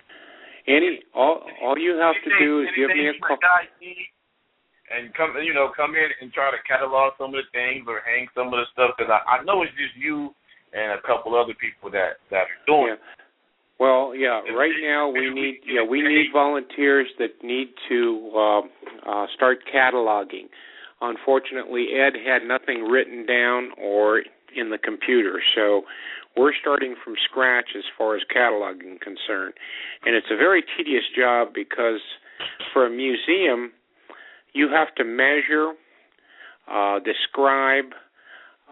[0.66, 3.36] any all all you have to do is give me a call.
[3.36, 4.08] you guys need,
[4.88, 8.00] and come you know come in and try to catalog some of the things or
[8.08, 10.32] hang some of the stuff because I, I know it's just you
[10.72, 12.96] and a couple other people that that are doing.
[12.96, 13.23] Yeah.
[13.80, 14.40] Well, yeah.
[14.56, 18.60] Right now, we need yeah we need volunteers that need to uh,
[19.10, 20.48] uh, start cataloging.
[21.00, 24.22] Unfortunately, Ed had nothing written down or
[24.56, 25.82] in the computer, so
[26.36, 29.54] we're starting from scratch as far as cataloging concerned,
[30.04, 32.00] and it's a very tedious job because
[32.72, 33.72] for a museum,
[34.52, 35.72] you have to measure,
[36.70, 37.86] uh, describe,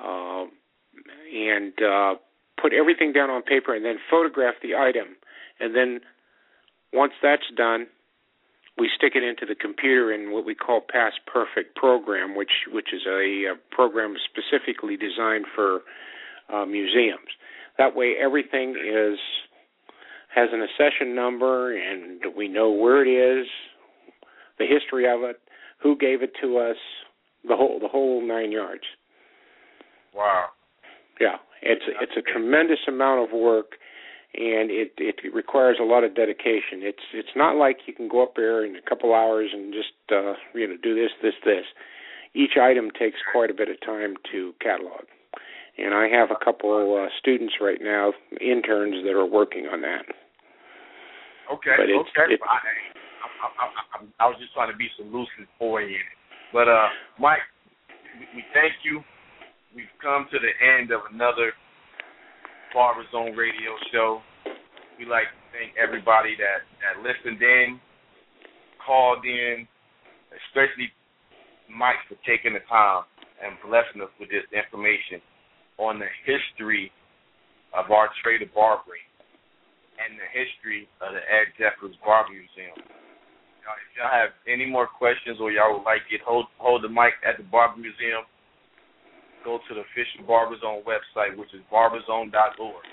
[0.02, 0.44] uh,
[1.34, 2.14] and uh,
[2.62, 5.16] put everything down on paper and then photograph the item.
[5.58, 6.00] And then
[6.92, 7.88] once that's done,
[8.78, 12.94] we stick it into the computer in what we call Past Perfect program, which which
[12.94, 15.80] is a, a program specifically designed for
[16.52, 17.28] uh, museums.
[17.76, 19.18] That way, everything is
[20.34, 23.46] has an accession number, and we know where it is,
[24.58, 25.36] the history of it,
[25.82, 26.76] who gave it to us,
[27.46, 28.84] the whole the whole nine yards.
[30.14, 30.46] Wow.
[31.20, 33.78] Yeah, it's it's a tremendous amount of work,
[34.34, 36.82] and it it requires a lot of dedication.
[36.82, 39.94] It's it's not like you can go up there in a couple hours and just
[40.10, 41.64] uh, you know do this this this.
[42.34, 45.04] Each item takes quite a bit of time to catalog,
[45.78, 50.06] and I have a couple uh, students right now, interns that are working on that.
[51.52, 51.76] Okay.
[51.76, 52.34] But it's, okay.
[52.34, 52.56] It, I,
[53.44, 56.00] I, I, I, was just trying to be some solution oriented.
[56.52, 56.88] But uh,
[57.20, 57.44] Mike,
[58.34, 59.04] we thank you.
[59.72, 61.56] We've come to the end of another
[62.76, 64.20] Barber Zone radio show.
[65.00, 67.80] We like to thank everybody that that listened in,
[68.84, 69.64] called in,
[70.44, 70.92] especially
[71.72, 73.08] Mike for taking the time
[73.40, 75.24] and blessing us with this information
[75.80, 76.92] on the history
[77.72, 79.08] of our trade of barbering
[79.96, 82.76] and the history of the Ed Jeffers Barber Museum.
[83.64, 86.92] Now, if y'all have any more questions or y'all would like it, hold hold the
[86.92, 88.28] mic at the Barber Museum.
[89.44, 92.84] Go to the official Barber Zone website, which is barberzone.org.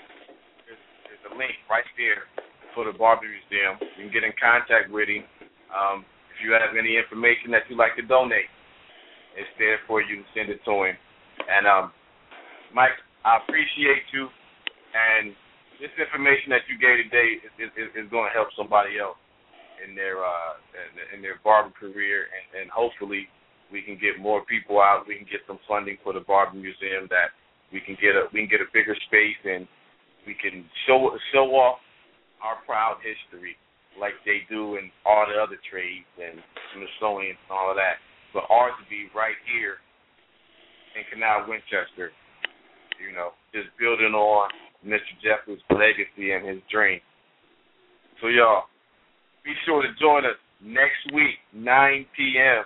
[0.66, 2.26] There's, there's a link right there
[2.74, 3.78] for the Barber Museum.
[3.98, 5.22] You can get in contact with him.
[5.70, 6.02] Um,
[6.34, 8.50] if you have any information that you'd like to donate,
[9.38, 10.26] it's there for you.
[10.34, 10.96] Send it to him.
[11.46, 11.94] And um,
[12.74, 14.26] Mike, I appreciate you.
[14.90, 15.30] And
[15.78, 19.18] this information that you gave today is, is, is going to help somebody else
[19.80, 20.54] in their uh,
[21.14, 23.28] in their barber career, and, and hopefully
[23.72, 25.06] we can get more people out.
[25.06, 27.34] We can get some funding for the barber museum that
[27.72, 29.66] we can get a we can get a bigger space and
[30.26, 31.78] we can show show off
[32.42, 33.56] our proud history
[33.98, 36.38] like they do in all the other trades and
[36.74, 37.98] Smithsonian and all of that.
[38.32, 39.82] But ours to be right here
[40.94, 42.14] in Canal Winchester,
[42.98, 44.50] you know, just building on
[44.86, 45.12] Mr.
[45.22, 47.00] Jeffers' legacy and his dream.
[48.22, 48.70] So, y'all,
[49.44, 52.64] be sure to join us next week, 9 p.m.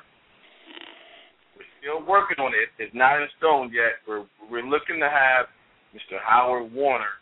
[1.84, 2.72] Still working on it.
[2.80, 4.00] It's not in stone yet.
[4.08, 5.52] We're we're looking to have
[5.92, 6.16] Mr.
[6.16, 7.20] Howard Warner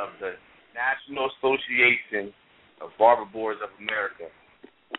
[0.00, 0.40] of the
[0.72, 2.32] National Association
[2.80, 4.32] of Barber Boards of America.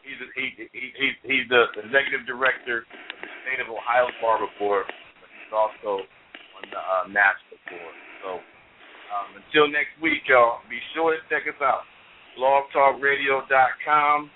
[0.05, 4.45] He's a, he, he, he, he's the executive director of the State of Ohio Barber
[4.61, 6.05] Board, but he's also
[6.53, 7.95] on the uh, national board.
[8.21, 11.89] So um, until next week, y'all, be sure to check us out.
[12.37, 14.29] blogtalkradio.com.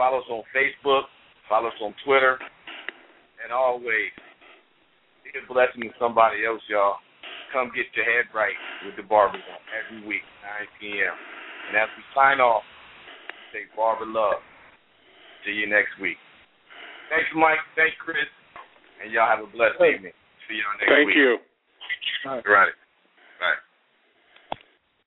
[0.00, 1.12] Follow us on Facebook.
[1.44, 2.40] Follow us on Twitter.
[3.46, 4.10] And always,
[5.22, 6.98] be a blessing to somebody else, y'all.
[7.54, 10.26] Come get your head right with the Barber Zone every week,
[10.82, 11.14] 9 p.m.
[11.70, 12.66] And as we sign off,
[13.54, 14.42] say Barber Love.
[15.46, 16.18] See you next week.
[17.06, 17.62] Thanks, Mike.
[17.78, 18.26] Thanks, Chris.
[18.98, 20.10] And y'all have a blessed evening.
[20.50, 21.06] See y'all next week.
[21.06, 21.22] Thank week.
[21.22, 21.38] you.
[22.26, 22.74] All right.
[23.38, 23.62] Bye.